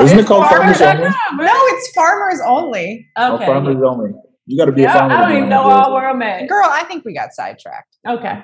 Isn't 0.00 0.18
it 0.18 0.26
called 0.26 0.46
Farmers 0.48 0.80
Only? 0.82 1.04
No, 1.36 1.50
it's 1.54 1.90
farmers 1.92 2.40
only. 2.44 3.08
Oh, 3.16 3.36
Okay. 3.36 3.46
farmers 3.46 3.76
only. 3.82 4.10
You 4.48 4.56
got 4.56 4.64
to 4.64 4.72
be 4.72 4.80
a 4.82 4.84
Yeah, 4.86 4.94
farmer. 4.94 5.14
I 5.14 5.28
don't 5.28 5.36
even 5.36 5.48
know 5.50 5.60
all 5.62 5.92
where 5.92 6.08
I'm 6.08 6.22
at. 6.22 6.48
Girl, 6.48 6.66
I 6.68 6.82
think 6.84 7.04
we 7.04 7.12
got 7.12 7.32
sidetracked. 7.34 7.96
Okay. 8.08 8.42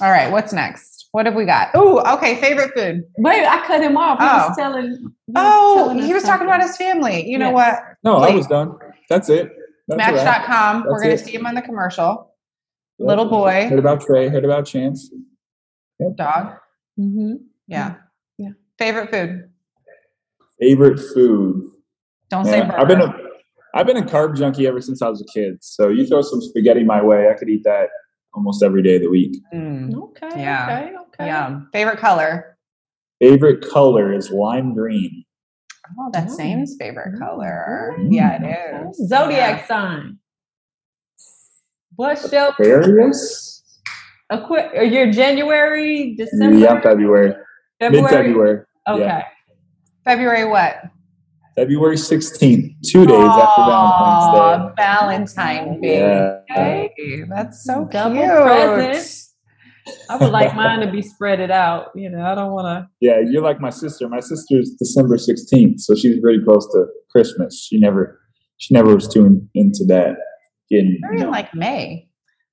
All 0.00 0.10
right, 0.10 0.30
what's 0.30 0.52
next? 0.52 1.08
What 1.10 1.26
have 1.26 1.34
we 1.34 1.44
got? 1.44 1.70
Oh, 1.74 1.98
okay, 2.16 2.40
favorite 2.40 2.72
food. 2.74 3.02
Wait, 3.18 3.44
I 3.44 3.66
cut 3.66 3.82
him 3.82 3.96
off. 3.96 4.18
He 4.20 4.24
Oh. 4.24 4.48
was 4.48 4.56
telling. 4.56 4.86
he 4.92 5.32
was 5.32 5.34
Oh, 5.36 5.74
telling 5.78 5.98
he 6.02 6.14
was 6.14 6.22
talking 6.22 6.46
about 6.46 6.60
his 6.62 6.76
family. 6.76 7.28
You 7.28 7.38
know 7.38 7.50
Yes. 7.50 7.54
what? 7.54 7.78
No, 8.04 8.16
I 8.18 8.30
was 8.34 8.46
done. 8.46 8.76
That's 9.10 9.28
it. 9.28 9.50
That's 9.88 10.08
a 10.08 10.12
wrap. 10.14 10.24
Match.com. 10.24 10.84
We're 10.88 11.02
going 11.02 11.16
to 11.16 11.22
see 11.22 11.32
him 11.34 11.46
on 11.46 11.54
the 11.56 11.62
commercial. 11.62 12.32
Yep. 12.98 13.08
Little 13.08 13.26
boy, 13.26 13.66
Heard 13.68 13.78
about 13.80 14.00
Trey. 14.02 14.28
Heard 14.28 14.44
about 14.44 14.66
Chance. 14.66 15.10
dog. 16.16 16.54
Mm-hmm. 16.98 17.34
Yeah. 17.66 17.94
Yeah. 18.38 18.50
Favorite 18.78 19.10
food. 19.10 19.50
Favorite 20.60 21.00
food. 21.00 21.70
Don't 22.30 22.44
say 22.44 22.58
Yeah, 22.58 22.64
burger. 22.66 22.78
I've 22.80 22.88
been 22.88 23.00
a 23.02 23.14
I've 23.74 23.86
been 23.86 23.96
a 23.96 24.02
carb 24.02 24.36
junkie 24.36 24.66
ever 24.68 24.80
since 24.80 25.02
I 25.02 25.08
was 25.08 25.20
a 25.20 25.24
kid. 25.32 25.58
So 25.62 25.88
you 25.88 26.06
throw 26.06 26.22
some 26.22 26.40
spaghetti 26.40 26.84
my 26.84 27.02
way, 27.02 27.28
I 27.28 27.34
could 27.34 27.48
eat 27.48 27.64
that 27.64 27.88
almost 28.32 28.62
every 28.62 28.82
day 28.82 28.96
of 28.96 29.02
the 29.02 29.10
week. 29.10 29.36
Mm, 29.52 29.94
Okay. 29.94 30.28
Yeah. 30.36 30.64
Okay. 30.80 30.96
Okay. 31.20 31.26
Yum. 31.28 31.68
Favorite 31.72 31.98
color. 31.98 32.56
Favorite 33.20 33.68
color 33.68 34.12
is 34.12 34.30
lime 34.30 34.74
green. 34.74 35.24
Oh, 35.98 36.08
that's 36.12 36.34
Mm. 36.34 36.36
Zane's 36.36 36.76
favorite 36.78 37.18
color. 37.18 37.94
Mm. 37.98 38.08
Yeah, 38.14 38.42
it 38.42 38.86
is. 38.88 39.08
Zodiac 39.08 39.66
sign. 39.66 40.18
What's 41.96 42.32
your 42.32 42.48
Aquarius? 42.48 43.62
Aqu- 44.32 44.76
are 44.76 44.84
you 44.84 45.12
January, 45.12 46.14
December, 46.16 46.58
Yeah, 46.58 46.80
February. 46.80 47.34
Mid 47.80 48.06
February. 48.08 48.64
Okay. 48.88 49.00
yeah. 49.00 49.18
Yeah. 49.18 49.24
February 50.04 50.44
what? 50.46 50.76
February 51.56 51.96
16th, 51.96 52.74
two 52.84 53.06
days 53.06 53.16
after 53.16 53.62
Valentine's 53.62 54.24
Aw, 54.34 54.72
Valentine 54.76 55.80
Day. 55.80 56.40
Day. 56.48 56.90
Yeah. 56.98 57.24
That's 57.28 57.64
so 57.64 57.88
Double 57.90 58.16
cute. 58.16 58.28
present. 58.28 59.20
I 60.10 60.16
would 60.16 60.30
like 60.32 60.54
mine 60.56 60.80
to 60.80 60.90
be 60.90 61.02
spread 61.02 61.40
it 61.40 61.50
out. 61.50 61.88
You 61.94 62.10
know, 62.10 62.24
I 62.24 62.34
don't 62.34 62.52
want 62.52 62.66
to. 62.66 62.88
Yeah, 63.00 63.20
you're 63.20 63.42
like 63.42 63.60
my 63.60 63.70
sister. 63.70 64.08
My 64.08 64.20
sister's 64.20 64.70
December 64.78 65.16
16th, 65.16 65.80
so 65.80 65.94
she's 65.94 66.22
really 66.22 66.42
close 66.42 66.66
to 66.72 66.86
Christmas. 67.10 67.62
She 67.62 67.78
never 67.78 68.20
she 68.58 68.74
never 68.74 68.94
was 68.94 69.08
too 69.08 69.26
in, 69.26 69.48
into 69.54 69.84
that. 69.86 70.16
Getting, 70.70 70.98
You're 71.02 71.14
you 71.14 71.20
know. 71.24 71.30
like 71.30 71.54
May. 71.54 72.08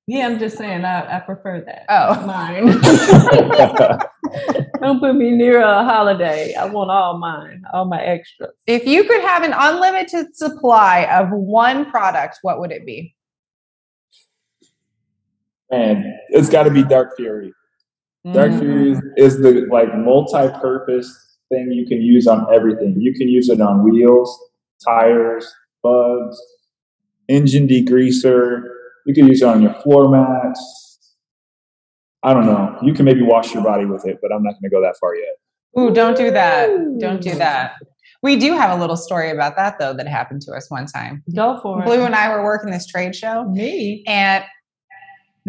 Yeah, 0.07 0.25
I'm 0.25 0.39
just 0.39 0.57
saying. 0.57 0.83
I, 0.83 1.17
I 1.17 1.19
prefer 1.21 1.63
that. 1.65 1.85
Oh. 1.87 2.25
mine. 2.25 2.67
don't 4.81 4.99
put 4.99 5.15
me 5.15 5.31
near 5.31 5.61
a 5.61 5.83
holiday. 5.83 6.53
I 6.55 6.65
want 6.65 6.91
all 6.91 7.17
mine, 7.17 7.63
all 7.73 7.85
my 7.85 8.01
extras. 8.01 8.51
If 8.67 8.85
you 8.85 9.03
could 9.03 9.21
have 9.21 9.43
an 9.43 9.53
unlimited 9.55 10.35
supply 10.35 11.05
of 11.05 11.29
one 11.31 11.89
product, 11.91 12.39
what 12.41 12.59
would 12.59 12.71
it 12.71 12.85
be? 12.85 13.15
Man, 15.71 16.17
it's 16.29 16.49
got 16.49 16.63
to 16.63 16.71
be 16.71 16.83
Dark 16.83 17.15
Fury. 17.15 17.53
Dark 18.33 18.51
Mm. 18.51 18.59
Fury 18.59 18.91
is, 18.91 19.01
is 19.17 19.37
the 19.41 19.67
like 19.71 19.95
multi-purpose 19.97 21.37
thing 21.49 21.71
you 21.71 21.87
can 21.87 22.01
use 22.01 22.27
on 22.27 22.45
everything. 22.53 22.95
You 22.99 23.13
can 23.13 23.27
use 23.27 23.49
it 23.49 23.61
on 23.61 23.83
wheels, 23.83 24.37
tires, 24.85 25.51
bugs, 25.81 26.39
engine 27.27 27.67
degreaser. 27.67 28.61
You 29.05 29.13
can 29.13 29.27
use 29.27 29.41
it 29.41 29.47
on 29.47 29.61
your 29.61 29.73
floor 29.81 30.09
mats. 30.09 30.80
I 32.23 32.34
don't 32.34 32.45
know. 32.45 32.77
You 32.84 32.93
can 32.93 33.05
maybe 33.05 33.21
wash 33.21 33.53
your 33.53 33.63
body 33.63 33.86
with 33.86 34.05
it, 34.05 34.19
but 34.21 34.31
I'm 34.31 34.43
not 34.43 34.51
going 34.53 34.63
to 34.63 34.69
go 34.69 34.81
that 34.81 34.95
far 34.99 35.15
yet. 35.15 35.36
Ooh, 35.79 35.91
don't 35.93 36.15
do 36.17 36.29
that. 36.31 36.67
Don't 36.99 37.21
do 37.21 37.34
that. 37.36 37.75
We 38.23 38.36
do 38.36 38.53
have 38.53 38.77
a 38.77 38.79
little 38.79 38.97
story 38.97 39.31
about 39.31 39.55
that 39.55 39.79
though 39.79 39.93
that 39.95 40.07
happened 40.07 40.41
to 40.43 40.51
us 40.51 40.69
one 40.69 40.86
time. 40.86 41.23
Go 41.36 41.60
for 41.62 41.81
it. 41.81 41.86
Blue 41.86 42.03
and 42.03 42.13
I 42.13 42.29
were 42.29 42.43
working 42.43 42.69
this 42.71 42.86
trade 42.86 43.15
show, 43.15 43.45
Me. 43.45 44.03
and 44.05 44.43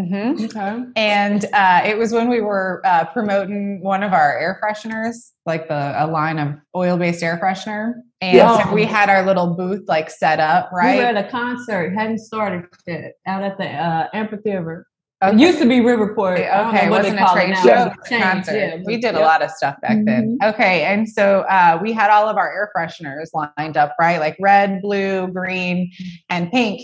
Mhm. 0.01 0.47
Okay. 0.47 0.85
and 0.97 1.45
uh, 1.53 1.83
it 1.85 1.99
was 1.99 2.15
when 2.15 2.31
we 2.31 2.41
were 2.41 2.81
uh, 2.83 3.05
promoting 3.13 3.83
one 3.83 4.03
of 4.03 4.15
our 4.15 4.39
air 4.39 4.59
fresheners, 4.65 5.33
like 5.45 5.69
the 5.69 5.95
a 6.03 6.07
line 6.07 6.39
of 6.39 6.55
oil-based 6.75 7.23
air 7.23 7.39
freshener, 7.43 7.97
and 8.23 8.37
Yes. 8.39 8.65
so 8.65 8.73
we 8.73 8.87
had 8.87 9.11
our 9.11 9.23
little 9.27 9.49
booth 9.55 9.83
like 9.89 10.09
set 10.11 10.41
up, 10.41 10.71
right? 10.73 10.97
We 10.97 11.03
were 11.03 11.11
at 11.11 11.27
a 11.27 11.29
concert, 11.29 11.93
hadn't 11.95 12.21
started 12.21 12.65
yet, 12.87 13.17
out 13.27 13.43
at 13.43 13.59
the 13.59 13.69
uh, 13.69 14.07
amphitheater. 14.15 14.87
Okay. 15.23 15.37
It 15.37 15.41
used 15.41 15.59
to 15.61 15.69
be 15.69 15.77
Riverport. 15.77 16.51
I 16.51 16.69
Okay, 16.69 16.85
know 16.87 16.91
what 16.91 17.03
wasn't 17.03 17.21
a 17.21 17.25
call 17.25 17.35
trade 17.35 17.57
show, 17.59 17.87
It's 17.87 17.97
it's 17.99 18.09
changed, 18.09 18.49
yeah, 18.53 18.77
we 18.85 18.97
did 18.97 19.15
a 19.15 19.21
lot 19.21 19.41
of 19.43 19.51
stuff 19.51 19.81
back 19.81 19.99
then. 20.05 20.39
Mhm. 20.43 20.49
Okay, 20.53 20.83
and 20.83 21.09
so 21.09 21.41
uh, 21.49 21.79
we 21.81 21.93
had 21.93 22.11
all 22.11 22.29
of 22.29 22.37
our 22.37 22.51
air 22.53 22.71
fresheners 22.77 23.29
lined 23.57 23.77
up, 23.77 23.95
right? 24.01 24.19
Like 24.19 24.37
red, 24.41 24.83
blue, 24.83 25.29
green, 25.29 25.91
and 26.29 26.51
pink. 26.51 26.81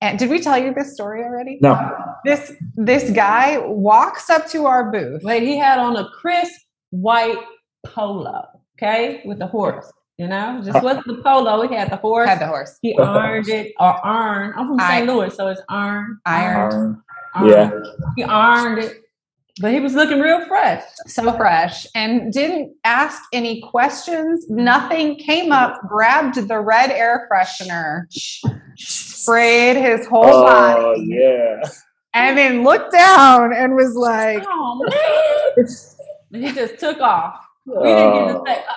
And 0.00 0.18
did 0.18 0.30
we 0.30 0.40
tell 0.40 0.58
you 0.58 0.72
this 0.74 0.94
story 0.94 1.22
already? 1.22 1.58
No. 1.60 1.76
This 2.24 2.52
this 2.76 3.10
guy 3.10 3.58
walks 3.58 4.30
up 4.30 4.46
to 4.48 4.66
our 4.66 4.90
booth. 4.90 5.22
Wait, 5.22 5.42
he 5.42 5.58
had 5.58 5.78
on 5.78 5.96
a 5.96 6.08
crisp 6.20 6.60
white 6.90 7.38
polo, 7.86 8.46
okay, 8.78 9.20
with 9.24 9.38
the 9.38 9.46
horse. 9.46 9.92
You 10.18 10.28
know, 10.28 10.60
just 10.64 10.82
wasn't 10.84 11.06
the 11.06 11.14
polo. 11.22 11.66
He 11.66 11.74
had 11.74 11.90
the 11.90 11.96
horse. 11.96 12.28
Had 12.28 12.38
the 12.38 12.46
horse. 12.46 12.78
he 12.82 12.94
earned 12.98 13.48
it 13.48 13.72
or 13.80 13.96
earned. 14.06 14.54
I'm 14.56 14.68
from 14.68 14.78
St. 14.78 14.90
I- 15.08 15.12
Louis, 15.12 15.34
so 15.34 15.48
it's 15.48 15.62
earned. 15.70 16.18
Ironed. 16.26 16.96
Um, 17.34 17.48
yeah. 17.48 17.70
He 18.16 18.24
earned 18.24 18.78
it, 18.78 19.02
but 19.60 19.72
he 19.72 19.80
was 19.80 19.94
looking 19.94 20.20
real 20.20 20.44
fresh. 20.46 20.82
so 21.06 21.32
fresh 21.36 21.86
and 21.94 22.32
didn't 22.32 22.74
ask 22.84 23.22
any 23.32 23.60
questions. 23.62 24.48
Nothing 24.50 25.16
came 25.16 25.52
up, 25.52 25.80
grabbed 25.88 26.36
the 26.48 26.60
red 26.60 26.90
air 26.90 27.28
freshener, 27.32 28.04
sprayed 28.76 29.76
his 29.76 30.06
whole 30.06 30.24
Oh, 30.26 30.42
body, 30.44 31.06
yeah. 31.08 31.62
and 32.14 32.36
then 32.36 32.64
looked 32.64 32.92
down 32.92 33.52
and 33.54 33.74
was 33.74 33.94
like, 33.94 34.44
Oh 34.46 34.84
man! 35.56 35.66
he 36.42 36.52
just 36.52 36.78
took 36.78 37.00
off. 37.00 37.36
We 37.66 37.74
didn't 37.74 38.12
get 38.14 38.32
to 38.32 38.38
Oh. 38.38 38.44
say. 38.46 38.52
Uh, 38.58 38.72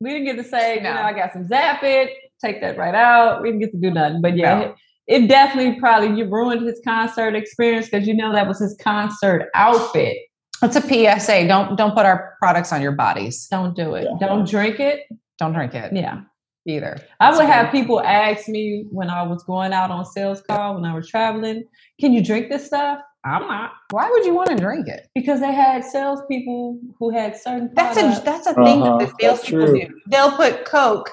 we 0.00 0.10
didn't 0.10 0.24
get 0.26 0.36
to 0.36 0.44
say. 0.44 0.80
No. 0.82 0.88
You 0.90 0.94
know, 0.96 1.02
I 1.02 1.12
got 1.12 1.32
some 1.32 1.46
zap 1.46 1.82
it. 1.84 2.10
Take 2.44 2.60
that 2.60 2.76
right 2.76 2.94
out. 2.94 3.40
We 3.40 3.48
didn't 3.48 3.60
get 3.60 3.70
to 3.72 3.78
do 3.78 3.90
nothing. 3.90 4.20
But 4.20 4.36
yeah, 4.36 4.58
No. 4.58 4.74
It, 5.06 5.24
it 5.24 5.28
definitely 5.28 5.78
probably 5.80 6.16
you 6.18 6.24
ruined 6.28 6.66
his 6.66 6.80
concert 6.84 7.34
experience 7.34 7.88
because 7.88 8.06
you 8.06 8.14
know 8.14 8.32
that 8.32 8.46
was 8.46 8.58
his 8.60 8.76
concert 8.82 9.48
outfit. 9.54 10.16
"It's 10.62 10.76
a 10.76 10.80
PSA. 10.80 11.46
Don't 11.48 11.76
don't 11.76 11.94
put 11.94 12.06
our 12.06 12.34
products 12.38 12.72
on 12.72 12.80
your 12.82 12.92
bodies. 12.92 13.48
Don't 13.50 13.74
do 13.74 13.94
it. 13.94 14.04
Yeah. 14.20 14.26
Don't 14.26 14.48
drink 14.48 14.80
it. 14.80 15.00
Don't 15.38 15.52
drink 15.52 15.74
it 15.74 15.92
Yeah. 15.92 16.20
either." 16.66 16.96
I 17.20 17.26
That's 17.30 17.38
would 17.38 17.46
have 17.48 17.72
people 17.72 18.00
ask 18.00 18.48
me 18.48 18.86
when 18.90 19.10
I 19.10 19.22
was 19.22 19.42
going 19.44 19.72
out 19.72 19.90
on 19.90 20.04
sales 20.04 20.40
call 20.42 20.74
when 20.74 20.84
I 20.84 20.94
was 20.94 21.08
traveling, 21.08 21.64
can 22.00 22.12
you 22.12 22.22
drink 22.22 22.48
this 22.48 22.66
stuff? 22.66 23.00
I'm 23.24 23.42
not. 23.46 23.70
Why 23.90 24.10
would 24.10 24.24
you 24.24 24.34
want 24.34 24.48
to 24.50 24.56
drink 24.56 24.88
it? 24.88 25.06
Because 25.14 25.38
they 25.38 25.52
had 25.52 25.84
salespeople 25.84 26.78
who 26.98 27.10
had 27.10 27.36
certain 27.36 27.70
That's 27.74 27.96
a 27.96 28.20
that's 28.24 28.46
a 28.48 28.54
thing 28.54 28.82
Uh-huh, 28.82 28.98
that 28.98 29.10
the 29.10 29.14
salespeople 29.20 29.74
do. 29.74 29.88
They'll 30.08 30.32
put 30.32 30.64
Coke 30.64 31.10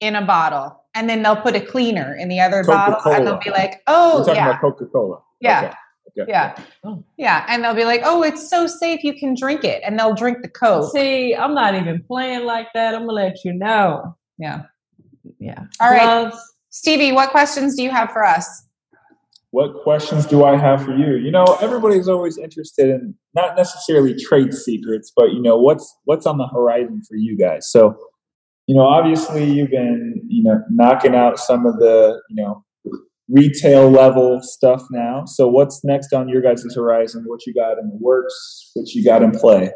in 0.00 0.16
a 0.16 0.22
bottle, 0.26 0.83
and 0.94 1.08
then 1.08 1.22
they'll 1.22 1.36
put 1.36 1.54
a 1.54 1.60
cleaner 1.60 2.14
in 2.14 2.28
the 2.28 2.40
other 2.40 2.64
bottle, 2.64 3.12
and 3.12 3.26
they'll 3.26 3.38
be 3.38 3.50
like, 3.50 3.82
"Oh, 3.86 4.18
We're 4.18 4.24
talking 4.24 4.34
yeah, 4.36 4.48
about 4.50 4.60
Coca 4.60 4.86
Cola. 4.86 5.18
Yeah. 5.40 5.74
Okay. 6.16 6.30
yeah, 6.30 6.56
Oh. 6.84 7.02
yeah," 7.16 7.44
and 7.48 7.64
they'll 7.64 7.74
be 7.74 7.84
like, 7.84 8.02
"Oh, 8.04 8.22
it's 8.22 8.48
so 8.48 8.66
safe, 8.66 9.02
you 9.02 9.14
can 9.14 9.34
drink 9.34 9.64
it," 9.64 9.82
and 9.84 9.98
they'll 9.98 10.14
drink 10.14 10.42
the 10.42 10.48
Coke. 10.48 10.92
See, 10.92 11.34
I'm 11.34 11.54
not 11.54 11.74
even 11.74 12.02
playing 12.04 12.44
like 12.44 12.68
that. 12.74 12.94
I'm 12.94 13.02
gonna 13.02 13.12
let 13.12 13.44
you 13.44 13.52
know. 13.52 14.16
Yeah. 14.38 14.62
Yeah. 15.38 15.64
All 15.80 15.90
right. 15.90 16.02
Gloves. 16.02 16.54
Stevie, 16.70 17.12
what 17.12 17.30
questions 17.30 17.76
do 17.76 17.82
you 17.82 17.90
have 17.90 18.10
for 18.10 18.24
us? 18.24 18.66
What 19.50 19.84
questions 19.84 20.26
do 20.26 20.42
I 20.42 20.56
have 20.56 20.84
for 20.84 20.92
you? 20.96 21.14
You 21.14 21.30
know, 21.30 21.44
everybody's 21.60 22.08
always 22.08 22.36
interested 22.38 22.88
in 22.88 23.14
not 23.34 23.56
necessarily 23.56 24.14
trade 24.16 24.52
secrets, 24.52 25.12
but 25.14 25.32
you 25.32 25.40
know, 25.40 25.56
what's 25.56 25.96
what's 26.04 26.26
on 26.26 26.38
the 26.38 26.48
horizon 26.48 27.02
for 27.08 27.16
you 27.16 27.36
guys. 27.36 27.70
So, 27.70 27.96
you 28.66 28.74
know, 28.74 28.86
obviously 28.86 29.44
you've 29.50 29.70
been, 29.70 30.22
you 30.26 30.42
know, 30.42 30.62
knocking 30.70 31.14
out 31.14 31.38
some 31.38 31.66
of 31.66 31.76
the, 31.78 32.20
you 32.30 32.36
know, 32.36 32.64
retail 33.28 33.90
level 33.90 34.40
stuff 34.42 34.82
now. 34.90 35.24
So 35.26 35.48
what's 35.48 35.84
next 35.84 36.12
on 36.12 36.28
your 36.28 36.42
guys' 36.42 36.66
horizon? 36.74 37.24
What 37.26 37.46
you 37.46 37.54
got 37.54 37.78
in 37.78 37.88
the 37.88 37.96
works? 38.00 38.70
What 38.74 38.88
you 38.94 39.04
got 39.04 39.22
in 39.22 39.30
play? 39.32 39.72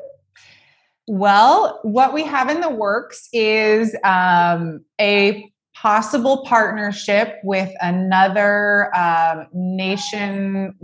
Well, 1.06 1.80
what 1.82 2.12
we 2.12 2.24
have 2.24 2.50
in 2.50 2.60
the 2.60 2.68
works 2.68 3.28
is 3.32 3.96
um, 4.04 4.84
a 5.00 5.50
possible 5.74 6.44
partnership 6.44 7.36
with 7.44 7.70
another 7.80 8.94
um, 8.96 9.46
nationwide 9.54 10.76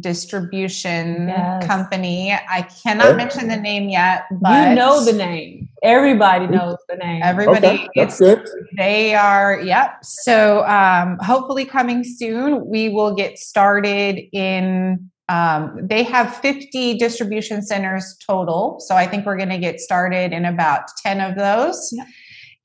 distribution 0.00 1.28
Yes. 1.28 1.66
company. 1.66 2.32
I 2.32 2.62
cannot 2.62 3.16
mention 3.16 3.48
the 3.48 3.56
name 3.56 3.88
yet, 3.88 4.26
but 4.40 4.68
you 4.68 4.74
know 4.74 5.04
the 5.04 5.14
name. 5.14 5.67
Everybody 5.82 6.46
knows 6.46 6.76
the 6.88 6.96
name. 6.96 7.22
Everybody, 7.22 7.66
Okay, 7.66 7.88
it's 7.94 8.18
that's 8.18 8.40
good. 8.40 8.48
they 8.76 9.14
are, 9.14 9.60
yep. 9.60 10.04
So 10.04 10.66
um, 10.66 11.18
hopefully 11.20 11.64
coming 11.64 12.04
soon, 12.04 12.66
we 12.66 12.88
will 12.88 13.14
get 13.14 13.38
started 13.38 14.20
in. 14.32 15.10
Um, 15.28 15.80
they 15.82 16.02
have 16.04 16.34
50 16.36 16.96
distribution 16.96 17.60
centers 17.62 18.16
total. 18.26 18.80
So 18.80 18.94
I 18.96 19.06
think 19.06 19.26
we're 19.26 19.36
going 19.36 19.50
to 19.50 19.58
get 19.58 19.78
started 19.78 20.32
in 20.32 20.46
about 20.46 20.88
10 21.02 21.20
of 21.20 21.36
those 21.36 21.90
Yep. 21.92 22.06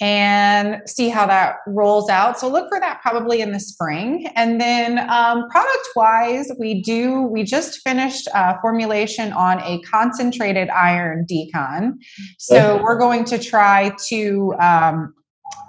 And 0.04 0.82
see 0.86 1.08
how 1.08 1.26
that 1.26 1.60
rolls 1.66 2.10
out. 2.10 2.38
So 2.38 2.50
look 2.50 2.68
for 2.68 2.78
that 2.78 3.02
probably 3.02 3.40
in 3.40 3.54
the 3.54 3.60
spring. 3.62 4.28
And 4.36 4.60
then 4.60 5.00
um, 5.10 5.48
product 5.50 5.88
wise, 5.96 6.52
we 6.60 6.82
do, 6.82 7.22
we 7.22 7.44
just 7.46 7.80
finished 7.88 8.28
uh, 8.36 8.56
formulation 8.60 9.32
on 9.32 9.62
a 9.62 9.80
concentrated 9.84 10.68
iron 10.72 11.26
decon. 11.26 11.94
So 12.38 12.84
we're 12.84 13.00
going 13.00 13.24
to 13.24 13.40
try 13.40 13.96
to 14.10 14.54
um, 14.60 15.14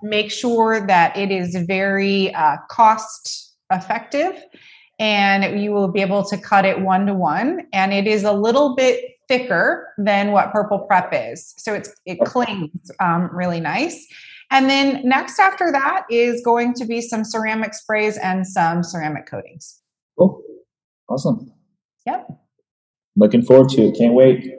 make 0.03 0.33
sure 0.33 0.85
that 0.85 1.17
it 1.17 1.31
is 1.31 1.55
very 1.69 2.35
uh, 2.35 2.57
cost 2.69 3.55
effective 3.71 4.35
and 4.99 5.61
you 5.61 5.71
will 5.71 5.89
be 5.89 6.01
able 6.01 6.25
to 6.25 6.37
cut 6.37 6.65
it 6.65 6.81
one 6.81 7.07
to 7.07 7.15
one 7.15 7.69
and 7.73 7.93
it 7.93 8.09
is 8.09 8.25
a 8.25 8.33
little 8.33 8.75
bit 8.75 9.14
thicker 9.29 9.93
than 9.99 10.33
what 10.33 10.53
purple 10.53 10.81
prep 10.81 11.11
is 11.13 11.55
so 11.57 11.75
it's 11.75 11.95
it 12.07 12.19
clings 12.21 12.91
um, 13.01 13.29
really 13.33 13.61
nice 13.61 14.07
and 14.51 14.69
then 14.69 15.01
next 15.09 15.39
after 15.39 15.73
that 15.73 16.05
is 16.11 16.43
going 16.45 16.75
to 16.75 16.85
be 16.85 17.01
some 17.01 17.25
ceramic 17.25 17.75
sprays 17.75 18.17
and 18.19 18.47
some 18.47 18.83
ceramic 18.83 19.27
coatings 19.27 19.81
Cool. 20.19 20.43
Awesome. 21.09 21.53
Yep. 22.07 22.29
Looking 23.17 23.43
forward 23.43 23.69
to 23.71 23.83
it. 23.83 23.97
Can't 23.97 24.15
wait. 24.15 24.53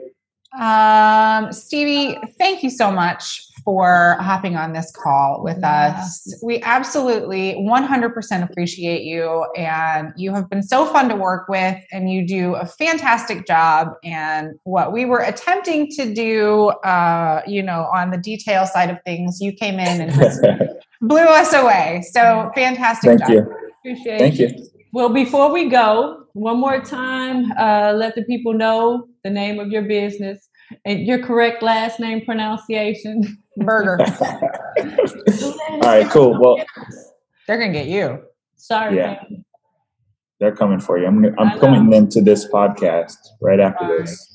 Um, 0.58 1.52
Stevie, 1.52 2.18
thank 2.38 2.62
you 2.62 2.70
so 2.70 2.90
much 2.90 3.42
for 3.66 4.16
hopping 4.20 4.56
on 4.56 4.72
this 4.72 4.92
call 4.92 5.42
with 5.42 5.58
Yeah. 5.60 5.96
us. 5.98 6.40
We 6.40 6.62
absolutely 6.62 7.56
100% 7.58 8.44
appreciate 8.48 9.02
you, 9.02 9.44
and 9.56 10.12
you 10.16 10.32
have 10.32 10.48
been 10.48 10.62
so 10.62 10.86
fun 10.86 11.08
to 11.08 11.16
work 11.16 11.48
with, 11.48 11.76
and 11.92 12.08
you 12.08 12.24
do 12.24 12.54
a 12.54 12.64
fantastic 12.64 13.44
job. 13.44 13.88
And 14.04 14.52
what 14.62 14.92
we 14.92 15.04
were 15.04 15.18
attempting 15.18 15.90
to 15.96 16.14
do, 16.14 16.68
uh, 16.84 17.42
you 17.46 17.60
know, 17.60 17.88
on 17.92 18.12
the 18.12 18.18
detail 18.18 18.66
side 18.66 18.88
of 18.88 18.98
things, 19.04 19.40
you 19.40 19.52
came 19.52 19.80
in 19.80 20.00
and 20.00 20.14
just 20.14 20.40
blew 21.00 21.18
us 21.18 21.52
away. 21.52 22.02
So 22.12 22.52
fantastic 22.54 23.08
Thank 23.08 23.20
job. 23.20 23.30
you. 23.30 23.56
Appreciate 23.80 24.18
Thank 24.18 24.38
you. 24.38 24.68
Well, 24.92 25.08
before 25.08 25.52
we 25.52 25.68
go, 25.68 26.22
one 26.34 26.60
more 26.60 26.80
time, 26.80 27.50
uh, 27.58 27.92
let 27.96 28.14
the 28.14 28.22
people 28.22 28.52
know 28.52 29.08
the 29.24 29.30
name 29.30 29.58
of 29.58 29.68
your 29.68 29.82
business 29.82 30.48
and 30.84 31.00
your 31.06 31.18
correct 31.18 31.62
last 31.62 31.98
name 31.98 32.24
pronunciation. 32.24 33.42
Burger. 33.58 33.98
All 35.70 35.78
right, 35.80 36.08
cool. 36.10 36.38
Well, 36.40 36.56
They're 37.46 37.58
gonna 37.58 37.72
get 37.72 37.86
you. 37.86 38.22
Sorry. 38.56 38.96
Yeah. 38.96 39.16
fam. 39.20 39.44
they're 40.40 40.54
coming 40.54 40.80
for 40.80 40.98
you. 40.98 41.06
I'm 41.06 41.24
I 41.24 41.28
I'm 41.38 41.48
know. 41.54 41.58
coming 41.60 41.90
them 41.90 42.08
to 42.10 42.22
this 42.22 42.46
podcast 42.48 43.16
right 43.40 43.60
after 43.60 43.98
this. 43.98 44.32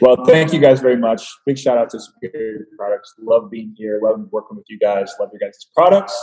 Well, 0.00 0.24
thank 0.26 0.52
you 0.52 0.60
guys 0.60 0.80
very 0.80 0.96
much. 0.98 1.26
Big 1.46 1.56
shout 1.58 1.78
out 1.78 1.88
to 1.90 1.98
Superior 2.00 2.66
Products. 2.76 3.14
Love 3.22 3.50
being 3.50 3.74
here. 3.76 3.98
Love 4.02 4.20
working 4.30 4.56
with 4.56 4.66
you 4.68 4.78
guys. 4.78 5.12
Love 5.18 5.30
your 5.32 5.40
guys' 5.40 5.66
products. 5.74 6.14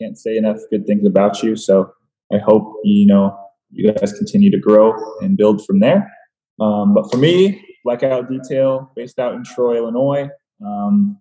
Can't 0.00 0.18
say 0.18 0.36
enough 0.38 0.58
good 0.70 0.86
things 0.86 1.06
about 1.06 1.42
you. 1.42 1.56
So 1.56 1.90
I 2.32 2.38
hope 2.38 2.80
you 2.84 3.06
know 3.06 3.36
you 3.70 3.92
guys 3.92 4.12
continue 4.14 4.50
to 4.50 4.58
grow 4.58 4.94
and 5.20 5.36
build 5.36 5.64
from 5.66 5.80
there. 5.80 6.10
Um, 6.58 6.94
but 6.94 7.10
for 7.10 7.18
me, 7.18 7.62
Blackout 7.84 8.30
Detail, 8.30 8.90
based 8.96 9.18
out 9.18 9.34
in 9.34 9.44
Troy, 9.44 9.76
Illinois. 9.76 10.28
Um, 10.64 11.18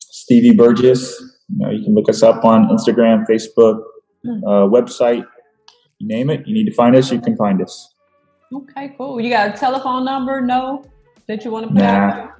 Stevie 0.00 0.54
Burgess. 0.56 1.20
You 1.48 1.58
know, 1.58 1.70
you 1.70 1.84
can 1.84 1.94
look 1.94 2.08
us 2.08 2.22
up 2.22 2.44
on 2.44 2.68
Instagram, 2.68 3.24
Facebook, 3.26 3.80
uh, 4.26 4.68
website. 4.68 5.24
You 5.98 6.06
name 6.08 6.30
it. 6.30 6.46
You 6.46 6.54
need 6.54 6.66
to 6.66 6.74
find 6.74 6.94
us. 6.96 7.10
You 7.10 7.20
can 7.20 7.36
find 7.36 7.60
us. 7.62 7.94
Okay, 8.52 8.94
cool. 8.96 9.20
You 9.20 9.30
got 9.30 9.54
a 9.54 9.58
telephone 9.58 10.04
number? 10.04 10.40
No, 10.40 10.84
that 11.26 11.44
you 11.44 11.50
want 11.50 11.66
to 11.68 11.72
put 11.72 11.82
Nah. 11.82 11.90
out? 11.90 12.30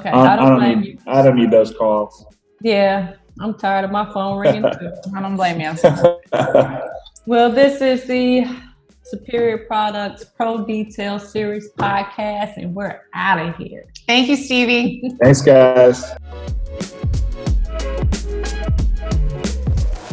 Okay, 0.00 0.08
I, 0.10 0.12
I 0.18 0.32
I 0.32 0.36
don't 0.36 0.46
don't 0.50 0.58
blame 0.58 0.80
need. 0.80 0.88
you. 0.88 0.98
I 1.06 1.22
don't 1.22 1.36
need 1.36 1.50
those 1.50 1.72
calls. 1.76 2.26
Yeah, 2.62 3.14
I'm 3.40 3.54
tired 3.54 3.84
of 3.84 3.90
my 3.92 4.12
phone 4.12 4.38
ringing. 4.38 4.64
I 4.64 5.20
don't 5.20 5.36
blame 5.36 5.60
you. 5.60 5.72
Well, 7.28 7.50
this 7.50 7.80
is 7.80 8.04
the 8.06 8.46
Superior 9.10 9.58
Products 9.58 10.24
Pro 10.24 10.66
Detail 10.66 11.20
Series 11.20 11.70
podcast, 11.78 12.56
and 12.56 12.74
we're 12.74 13.02
out 13.14 13.38
of 13.38 13.54
here. 13.56 13.86
Thank 14.08 14.28
you, 14.28 14.34
Stevie. 14.34 15.12
Thanks, 15.22 15.42
guys. 15.42 16.02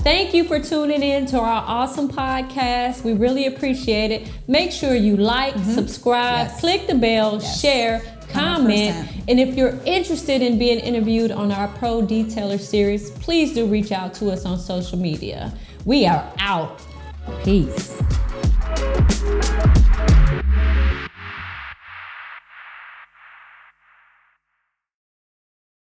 Thank 0.03 0.35
you 0.35 0.43
for 0.43 0.59
tuning 0.59 1.01
in 1.01 1.25
to 1.27 1.39
our 1.39 1.63
awesome 1.65 2.07
podcast. 2.07 3.03
We 3.03 3.13
really 3.13 3.47
appreciate 3.47 4.11
it. 4.11 4.29
Make 4.47 4.71
sure 4.71 4.93
you 4.93 5.17
like, 5.17 5.55
mm-hmm. 5.55 5.71
subscribe, 5.71 6.49
Yes. 6.49 6.59
click 6.59 6.85
the 6.85 6.95
bell, 6.95 7.39
Yes. 7.41 7.61
share, 7.61 8.01
comment. 8.29 8.95
100%. 8.95 9.23
And 9.27 9.39
if 9.39 9.55
you're 9.55 9.79
interested 9.85 10.43
in 10.43 10.59
being 10.59 10.77
interviewed 10.79 11.31
on 11.31 11.51
our 11.51 11.67
Pro 11.69 12.03
Detailer 12.03 12.59
series, 12.59 13.09
please 13.09 13.55
do 13.55 13.65
reach 13.65 13.91
out 13.91 14.13
to 14.15 14.29
us 14.29 14.45
on 14.45 14.59
social 14.59 14.99
media. 14.99 15.51
We 15.83 16.05
are 16.05 16.31
out. 16.37 16.79
Peace. 17.43 17.97
Thank 19.09 19.65
you. 19.67 19.72